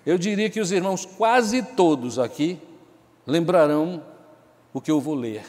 Eu 0.07 0.19
diria 0.19 0.51
que 0.51 0.61
os 0.61 0.71
irmãos, 0.71 1.07
quase 1.07 1.63
todos 1.63 2.19
aqui, 2.19 2.59
lembrarão 3.27 4.05
o 4.73 4.81
que 4.81 4.91
eu 4.91 5.01
vou 5.01 5.15
ler. 5.15 5.45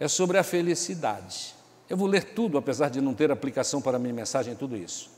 É 0.00 0.08
sobre 0.08 0.38
a 0.38 0.42
felicidade. 0.42 1.54
Eu 1.88 1.96
vou 1.96 2.08
ler 2.08 2.24
tudo, 2.34 2.58
apesar 2.58 2.88
de 2.88 3.00
não 3.00 3.14
ter 3.14 3.30
aplicação 3.30 3.80
para 3.80 3.96
a 3.96 4.00
minha 4.00 4.12
mensagem, 4.12 4.54
tudo 4.54 4.76
isso. 4.76 5.10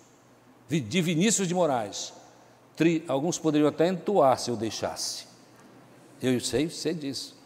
De 0.69 1.03
Vinícius 1.03 1.49
de 1.49 1.55
Moraes. 1.55 2.13
Tri, 2.77 3.05
alguns 3.09 3.39
poderiam 3.39 3.69
até 3.69 3.89
entoar 3.89 4.39
se 4.39 4.51
eu 4.51 4.57
deixasse. 4.57 5.27
Eu 6.23 6.39
sei, 6.41 6.69
sei 6.69 6.95
disso. 6.95 7.37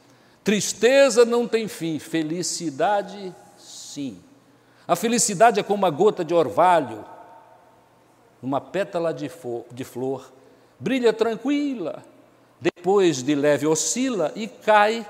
Tristeza 0.43 1.25
não 1.25 1.49
tem 1.49 1.69
fim, 1.69 1.99
felicidade 1.99 3.35
sim. 3.57 4.19
A 4.87 4.95
felicidade 4.95 5.59
é 5.59 5.63
como 5.63 5.79
uma 5.79 5.91
gota 5.91 6.25
de 6.25 6.35
orvalho, 6.35 7.05
uma 8.43 8.61
pétala 8.61 9.15
de, 9.15 9.31
de 9.73 9.85
flor, 9.85 10.31
brilha 10.85 11.15
tranquila, 11.15 12.05
depois 12.61 13.23
de 13.23 13.35
leve 13.35 13.67
oscila 13.67 14.31
e 14.37 14.47
cai 14.47 15.09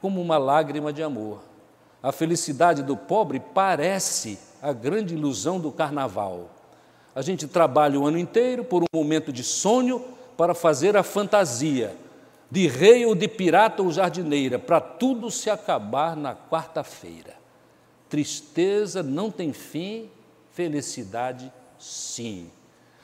como 0.00 0.20
uma 0.20 0.36
lágrima 0.36 0.92
de 0.92 1.04
amor. 1.04 1.40
A 2.02 2.10
felicidade 2.10 2.82
do 2.82 2.96
pobre 2.96 3.38
parece 3.38 4.40
a 4.60 4.72
grande 4.72 5.14
ilusão 5.14 5.60
do 5.60 5.70
carnaval. 5.70 6.50
A 7.14 7.22
gente 7.22 7.46
trabalha 7.46 7.98
o 7.98 8.04
ano 8.04 8.18
inteiro 8.18 8.64
por 8.64 8.82
um 8.82 8.86
momento 8.92 9.32
de 9.32 9.44
sonho 9.44 10.04
para 10.36 10.52
fazer 10.52 10.96
a 10.96 11.04
fantasia 11.04 11.96
de 12.50 12.66
rei 12.66 13.06
ou 13.06 13.14
de 13.14 13.28
pirata 13.28 13.84
ou 13.84 13.92
jardineira, 13.92 14.58
para 14.58 14.80
tudo 14.80 15.30
se 15.30 15.48
acabar 15.48 16.16
na 16.16 16.34
quarta-feira. 16.34 17.34
Tristeza 18.08 19.00
não 19.00 19.30
tem 19.30 19.52
fim, 19.52 20.10
felicidade 20.50 21.52
sim. 21.78 22.50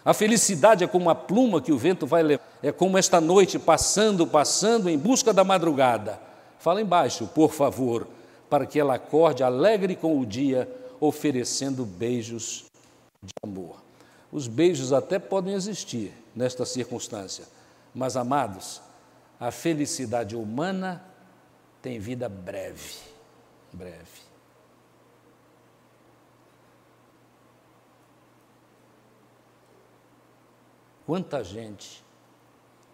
A 0.04 0.14
felicidade 0.14 0.82
é 0.82 0.86
como 0.86 1.10
a 1.10 1.14
pluma 1.14 1.60
que 1.60 1.72
o 1.72 1.78
vento 1.78 2.06
vai 2.06 2.22
levar, 2.22 2.44
é 2.62 2.72
como 2.72 2.96
esta 2.96 3.20
noite 3.20 3.58
passando, 3.58 4.26
passando 4.26 4.88
em 4.88 4.96
busca 4.96 5.32
da 5.32 5.44
madrugada. 5.44 6.18
Fala 6.58 6.80
embaixo, 6.80 7.26
por 7.28 7.52
favor, 7.52 8.06
para 8.48 8.66
que 8.66 8.80
ela 8.80 8.94
acorde 8.94 9.42
alegre 9.42 9.94
com 9.94 10.18
o 10.18 10.24
dia, 10.24 10.68
oferecendo 10.98 11.84
beijos 11.84 12.64
de 13.22 13.32
amor. 13.42 13.76
Os 14.32 14.46
beijos 14.46 14.92
até 14.92 15.18
podem 15.18 15.54
existir 15.54 16.12
nesta 16.34 16.64
circunstância, 16.64 17.44
mas, 17.94 18.16
amados, 18.16 18.80
a 19.38 19.50
felicidade 19.50 20.36
humana 20.36 21.04
tem 21.82 21.98
vida 21.98 22.28
breve, 22.28 22.94
breve. 23.72 24.29
Quanta 31.10 31.42
gente 31.42 32.04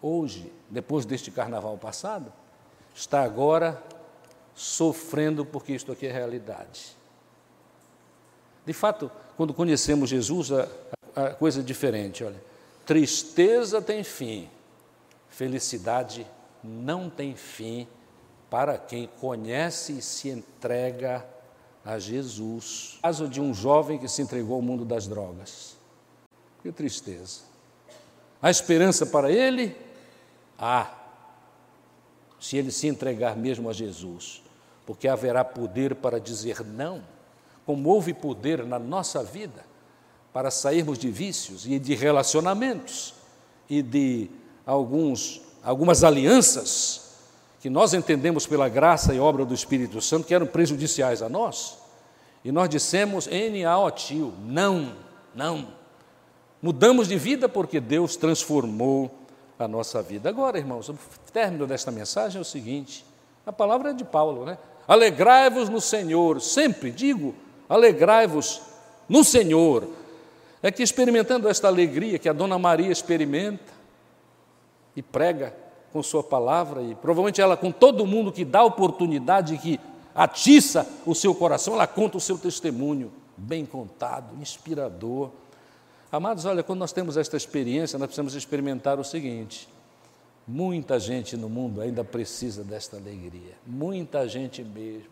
hoje, 0.01 0.51
depois 0.71 1.05
deste 1.05 1.29
carnaval 1.29 1.77
passado, 1.77 2.33
está 2.95 3.21
agora 3.21 3.79
sofrendo 4.55 5.45
porque 5.45 5.71
isto 5.73 5.91
aqui 5.91 6.07
é 6.07 6.11
realidade. 6.11 6.97
De 8.65 8.73
fato, 8.73 9.11
quando 9.35 9.53
conhecemos 9.53 10.09
Jesus, 10.09 10.51
a, 10.51 10.67
a 11.15 11.29
coisa 11.35 11.61
diferente, 11.61 12.23
olha. 12.23 12.43
Tristeza 12.87 13.83
tem 13.83 14.03
fim, 14.03 14.49
felicidade 15.29 16.25
não 16.63 17.11
tem 17.11 17.35
fim 17.35 17.87
para 18.49 18.79
quem 18.79 19.07
conhece 19.21 19.99
e 19.99 20.01
se 20.01 20.29
entrega 20.29 21.23
a 21.85 21.99
Jesus. 21.99 22.97
Caso 22.99 23.27
de 23.27 23.39
um 23.39 23.53
jovem 23.53 23.99
que 23.99 24.07
se 24.07 24.23
entregou 24.23 24.55
ao 24.55 24.61
mundo 24.63 24.83
das 24.83 25.05
drogas. 25.07 25.77
Que 26.63 26.71
tristeza. 26.71 27.46
A 28.41 28.49
esperança 28.49 29.05
para 29.05 29.31
ele? 29.31 29.75
Há. 30.57 30.91
Se 32.39 32.57
ele 32.57 32.71
se 32.71 32.87
entregar 32.87 33.35
mesmo 33.35 33.69
a 33.69 33.73
Jesus, 33.73 34.43
porque 34.85 35.07
haverá 35.07 35.43
poder 35.43 35.95
para 35.95 36.19
dizer 36.19 36.63
não, 36.63 37.03
como 37.65 37.89
houve 37.89 38.13
poder 38.13 38.63
na 38.65 38.79
nossa 38.79 39.23
vida 39.23 39.65
para 40.31 40.51
sairmos 40.51 40.99
de 40.99 41.09
vícios 41.09 41.65
e 41.65 41.79
de 41.79 41.95
relacionamentos 41.95 43.15
e 43.69 43.81
de 43.81 44.29
alguns, 44.65 45.41
algumas 45.63 46.03
alianças 46.03 47.17
que 47.59 47.69
nós 47.69 47.93
entendemos 47.93 48.45
pela 48.45 48.69
graça 48.69 49.13
e 49.13 49.19
obra 49.19 49.43
do 49.43 49.53
Espírito 49.53 49.99
Santo 49.99 50.27
que 50.27 50.33
eram 50.33 50.45
prejudiciais 50.45 51.21
a 51.21 51.27
nós. 51.27 51.79
E 52.45 52.51
nós 52.51 52.69
dissemos 52.69 53.27
N.A.O. 53.27 53.91
tio, 53.91 54.33
não, 54.45 54.95
não. 55.33 55.76
Mudamos 56.61 57.07
de 57.07 57.17
vida 57.17 57.47
porque 57.47 57.79
Deus 57.79 58.15
transformou 58.15 59.11
a 59.59 59.67
nossa 59.67 60.01
vida. 60.01 60.29
Agora, 60.29 60.57
irmãos, 60.57 60.89
o 60.89 60.97
término 61.31 61.67
desta 61.67 61.91
mensagem 61.91 62.39
é 62.39 62.41
o 62.41 62.45
seguinte: 62.45 63.05
a 63.45 63.53
palavra 63.53 63.91
é 63.91 63.93
de 63.93 64.03
Paulo, 64.03 64.45
né? 64.45 64.57
Alegrai-vos 64.87 65.69
no 65.69 65.81
Senhor, 65.81 66.41
sempre 66.41 66.91
digo, 66.91 67.35
alegrai-vos 67.67 68.61
no 69.07 69.23
Senhor. 69.23 69.87
É 70.61 70.71
que 70.71 70.81
experimentando 70.81 71.47
esta 71.47 71.67
alegria 71.67 72.17
que 72.17 72.29
a 72.29 72.33
Dona 72.33 72.57
Maria 72.57 72.91
experimenta 72.91 73.73
e 74.95 75.01
prega 75.01 75.55
com 75.93 76.01
sua 76.01 76.23
palavra, 76.23 76.81
e 76.81 76.95
provavelmente 76.95 77.39
ela 77.39 77.55
com 77.55 77.71
todo 77.71 78.05
mundo 78.05 78.31
que 78.31 78.43
dá 78.43 78.63
oportunidade, 78.63 79.57
que 79.57 79.79
atiça 80.13 80.87
o 81.05 81.13
seu 81.13 81.35
coração, 81.35 81.75
ela 81.75 81.87
conta 81.87 82.17
o 82.17 82.21
seu 82.21 82.37
testemunho, 82.37 83.11
bem 83.37 83.65
contado, 83.65 84.35
inspirador. 84.41 85.29
Amados, 86.09 86.45
olha, 86.45 86.63
quando 86.63 86.79
nós 86.79 86.93
temos 86.93 87.17
esta 87.17 87.35
experiência, 87.35 87.99
nós 87.99 88.07
precisamos 88.07 88.33
experimentar 88.33 88.97
o 88.99 89.03
seguinte: 89.03 89.67
muita 90.47 90.99
gente 90.99 91.35
no 91.35 91.49
mundo 91.49 91.81
ainda 91.81 92.03
precisa 92.03 92.63
desta 92.63 92.95
alegria, 92.95 93.55
muita 93.65 94.27
gente 94.27 94.63
mesmo, 94.63 95.11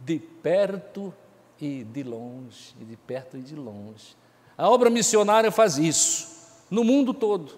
de 0.00 0.18
perto 0.18 1.12
e 1.60 1.84
de 1.84 2.02
longe, 2.02 2.74
e 2.80 2.84
de 2.84 2.96
perto 2.96 3.36
e 3.36 3.42
de 3.42 3.54
longe. 3.54 4.16
A 4.56 4.70
obra 4.70 4.88
missionária 4.88 5.50
faz 5.50 5.76
isso, 5.76 6.28
no 6.70 6.82
mundo 6.82 7.12
todo, 7.12 7.52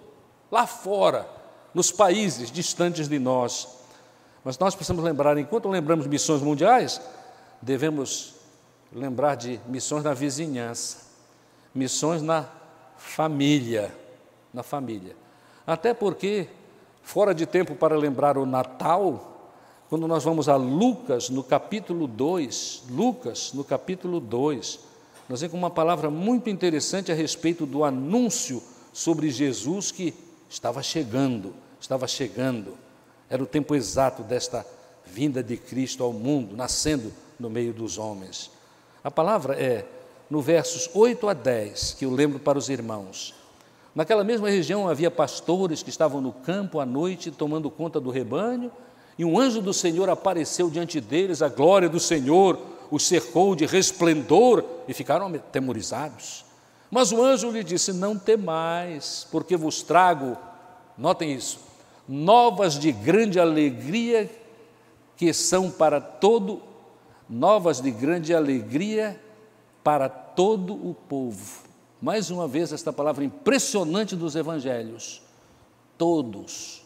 lá 0.51 0.67
fora, 0.67 1.27
nos 1.73 1.91
países 1.91 2.51
distantes 2.51 3.07
de 3.07 3.19
nós. 3.19 3.69
Mas 4.43 4.59
nós 4.59 4.75
precisamos 4.75 5.03
lembrar, 5.03 5.37
enquanto 5.37 5.69
lembramos 5.69 6.07
missões 6.07 6.41
mundiais, 6.41 7.01
devemos 7.61 8.35
lembrar 8.91 9.35
de 9.35 9.59
missões 9.67 10.03
na 10.03 10.13
vizinhança, 10.13 11.05
missões 11.73 12.21
na 12.21 12.47
família, 13.05 13.95
na 14.53 14.63
família. 14.63 15.15
Até 15.65 15.93
porque, 15.93 16.49
fora 17.01 17.33
de 17.33 17.45
tempo 17.45 17.75
para 17.75 17.95
lembrar 17.95 18.37
o 18.37 18.45
Natal, 18.45 19.53
quando 19.89 20.07
nós 20.07 20.23
vamos 20.23 20.49
a 20.49 20.55
Lucas, 20.55 21.29
no 21.29 21.43
capítulo 21.43 22.07
2, 22.07 22.83
Lucas, 22.89 23.53
no 23.53 23.63
capítulo 23.63 24.19
2, 24.19 24.79
nós 25.29 25.39
vemos 25.39 25.55
uma 25.55 25.69
palavra 25.69 26.09
muito 26.09 26.49
interessante 26.49 27.11
a 27.11 27.15
respeito 27.15 27.65
do 27.65 27.83
anúncio 27.83 28.61
sobre 28.91 29.29
Jesus 29.29 29.91
que 29.91 30.13
estava 30.49 30.81
chegando, 30.83 31.53
estava 31.79 32.07
chegando. 32.07 32.75
Era 33.29 33.41
o 33.41 33.47
tempo 33.47 33.75
exato 33.75 34.23
desta 34.23 34.65
vinda 35.05 35.41
de 35.43 35.55
Cristo 35.57 36.03
ao 36.03 36.11
mundo, 36.11 36.55
nascendo 36.55 37.13
no 37.39 37.49
meio 37.49 37.73
dos 37.73 37.97
homens. 37.97 38.51
A 39.03 39.11
palavra 39.11 39.55
é 39.55 39.85
no 40.29 40.41
versos 40.41 40.89
8 40.93 41.29
a 41.29 41.33
10, 41.33 41.95
que 41.97 42.05
eu 42.05 42.11
lembro 42.11 42.39
para 42.39 42.57
os 42.57 42.69
irmãos. 42.69 43.33
Naquela 43.93 44.23
mesma 44.23 44.49
região 44.49 44.87
havia 44.87 45.09
pastores 45.09 45.81
que 45.81 45.89
estavam 45.89 46.19
no 46.19 46.33
campo 46.33 46.79
à 46.79 46.85
noite 46.85 47.31
tomando 47.31 47.69
conta 47.69 47.99
do 47.99 48.09
rebanho, 48.09 48.71
e 49.17 49.23
um 49.23 49.39
anjo 49.39 49.61
do 49.61 49.73
Senhor 49.73 50.09
apareceu 50.09 50.69
diante 50.69 50.99
deles, 50.99 51.41
a 51.41 51.47
glória 51.47 51.87
do 51.87 51.99
Senhor 51.99 52.59
os 52.91 53.07
cercou 53.07 53.55
de 53.55 53.65
resplendor 53.65 54.63
e 54.87 54.93
ficaram 54.93 55.27
atemorizados. 55.27 56.43
Mas 56.91 57.11
o 57.11 57.23
anjo 57.23 57.49
lhe 57.49 57.63
disse: 57.63 57.93
Não 57.93 58.17
temais, 58.17 59.25
porque 59.31 59.55
vos 59.55 59.81
trago, 59.81 60.37
notem 60.97 61.33
isso, 61.33 61.59
novas 62.07 62.77
de 62.77 62.91
grande 62.91 63.39
alegria 63.39 64.29
que 65.15 65.33
são 65.33 65.71
para 65.71 66.01
todo, 66.01 66.61
novas 67.29 67.79
de 67.79 67.89
grande 67.89 68.33
alegria 68.33 69.19
para 69.85 70.09
todo 70.09 70.73
o 70.73 70.93
povo. 70.93 71.63
Mais 72.01 72.29
uma 72.29 72.45
vez, 72.45 72.73
esta 72.73 72.91
palavra 72.91 73.23
impressionante 73.23 74.17
dos 74.17 74.35
evangelhos. 74.35 75.21
Todos, 75.97 76.83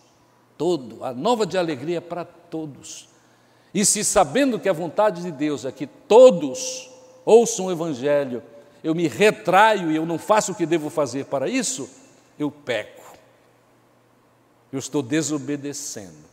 todo, 0.56 1.04
a 1.04 1.12
nova 1.12 1.48
de 1.48 1.58
alegria 1.58 2.00
para 2.00 2.24
todos. 2.24 3.10
E 3.74 3.84
se 3.84 4.04
sabendo 4.04 4.60
que 4.60 4.70
a 4.70 4.74
vontade 4.74 5.24
de 5.24 5.32
Deus 5.32 5.66
é 5.66 5.72
que 5.72 5.88
todos 5.88 6.88
ouçam 7.26 7.66
o 7.66 7.72
evangelho, 7.72 8.44
eu 8.84 8.94
me 8.94 9.08
retraio 9.08 9.92
e 9.92 9.96
eu 9.96 10.06
não 10.06 10.20
faço 10.20 10.52
o 10.52 10.56
que 10.56 10.68
devo 10.68 10.92
fazer 10.92 11.26
para 11.26 11.50
isso, 11.50 11.90
eu 12.38 12.52
peco 12.52 13.00
eu 14.72 14.80
estou 14.80 15.02
desobedecendo. 15.02 16.30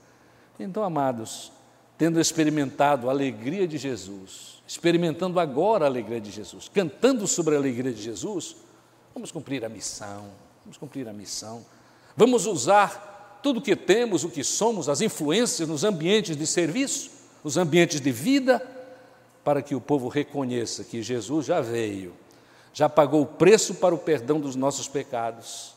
Então, 0.59 0.83
amados, 0.83 1.53
tendo 1.99 2.21
experimentado 2.21 3.09
a 3.09 3.13
alegria 3.13 3.67
de 3.67 3.79
Jesus, 3.79 4.63
experimentando 4.67 5.41
agora 5.41 5.85
a 5.85 5.89
alegria 5.89 6.21
de 6.21 6.31
Jesus, 6.31 6.71
cantando 6.73 7.27
sobre 7.27 7.55
a 7.55 7.59
alegria 7.59 7.93
de 7.93 8.03
Jesus, 8.03 8.57
vamos 9.15 9.31
cumprir 9.33 9.65
a 9.65 9.69
missão, 9.69 10.27
vamos 10.65 10.77
cumprir 10.77 11.09
a 11.09 11.13
missão, 11.13 11.65
vamos 12.17 12.47
usar 12.47 13.41
tudo 13.43 13.61
o 13.61 13.63
que 13.63 13.77
temos, 13.77 14.25
o 14.25 14.29
que 14.29 14.45
somos, 14.45 14.89
as 14.89 15.01
influências 15.01 15.69
nos 15.69 15.85
ambientes 15.85 16.37
de 16.37 16.47
serviço, 16.47 17.11
os 17.43 17.57
ambientes 17.57 18.01
de 18.01 18.11
vida, 18.11 18.61
para 19.45 19.63
que 19.63 19.75
o 19.75 19.81
povo 19.81 20.09
reconheça 20.09 20.85
que 20.85 21.03
Jesus 21.03 21.47
já 21.47 21.61
veio, 21.61 22.13
já 22.75 22.89
pagou 22.89 23.23
o 23.23 23.27
preço 23.27 23.77
para 23.77 23.95
o 23.95 23.99
perdão 23.99 24.41
dos 24.41 24.57
nossos 24.57 24.89
pecados, 24.89 25.75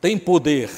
tem 0.00 0.16
poder 0.16 0.70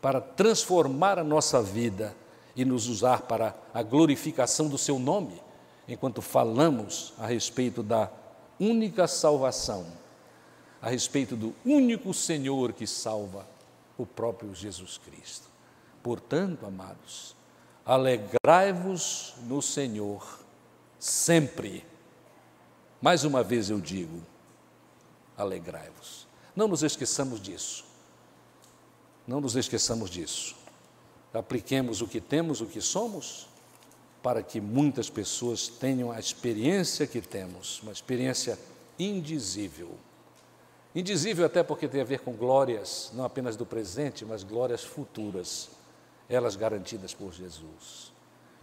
para 0.00 0.20
transformar 0.20 1.18
a 1.18 1.24
nossa 1.24 1.62
vida 1.62 2.14
e 2.60 2.64
nos 2.66 2.88
usar 2.88 3.22
para 3.22 3.56
a 3.72 3.82
glorificação 3.82 4.68
do 4.68 4.76
seu 4.76 4.98
nome, 4.98 5.40
enquanto 5.88 6.20
falamos 6.20 7.14
a 7.18 7.26
respeito 7.26 7.82
da 7.82 8.10
única 8.58 9.08
salvação, 9.08 9.86
a 10.82 10.90
respeito 10.90 11.34
do 11.34 11.54
único 11.64 12.12
Senhor 12.12 12.74
que 12.74 12.86
salva, 12.86 13.46
o 13.96 14.04
próprio 14.04 14.54
Jesus 14.54 14.98
Cristo. 14.98 15.48
Portanto, 16.02 16.66
amados, 16.66 17.34
alegrai-vos 17.82 19.36
no 19.44 19.62
Senhor 19.62 20.40
sempre. 20.98 21.82
Mais 23.00 23.24
uma 23.24 23.42
vez 23.42 23.70
eu 23.70 23.80
digo, 23.80 24.20
alegrai-vos. 25.34 26.26
Não 26.54 26.68
nos 26.68 26.82
esqueçamos 26.82 27.40
disso. 27.40 27.86
Não 29.26 29.40
nos 29.40 29.56
esqueçamos 29.56 30.10
disso. 30.10 30.59
Apliquemos 31.32 32.00
o 32.02 32.08
que 32.08 32.20
temos, 32.20 32.60
o 32.60 32.66
que 32.66 32.80
somos, 32.80 33.48
para 34.22 34.42
que 34.42 34.60
muitas 34.60 35.08
pessoas 35.08 35.68
tenham 35.68 36.10
a 36.10 36.18
experiência 36.18 37.06
que 37.06 37.20
temos, 37.20 37.80
uma 37.82 37.92
experiência 37.92 38.58
indizível. 38.98 39.90
Indizível 40.94 41.46
até 41.46 41.62
porque 41.62 41.88
tem 41.88 42.00
a 42.00 42.04
ver 42.04 42.20
com 42.20 42.32
glórias, 42.32 43.10
não 43.14 43.24
apenas 43.24 43.56
do 43.56 43.64
presente, 43.64 44.24
mas 44.24 44.42
glórias 44.42 44.82
futuras, 44.82 45.70
elas 46.28 46.56
garantidas 46.56 47.14
por 47.14 47.32
Jesus. 47.32 48.12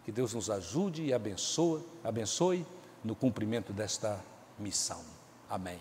Que 0.06 0.12
Deus 0.12 0.34
nos 0.34 0.50
ajude 0.50 1.06
e 1.06 1.14
abençoe, 1.14 1.82
abençoe 2.04 2.66
no 3.04 3.16
cumprimento 3.16 3.74
desta 3.74 4.24
missão. 4.60 5.02
Amém. 5.50 5.80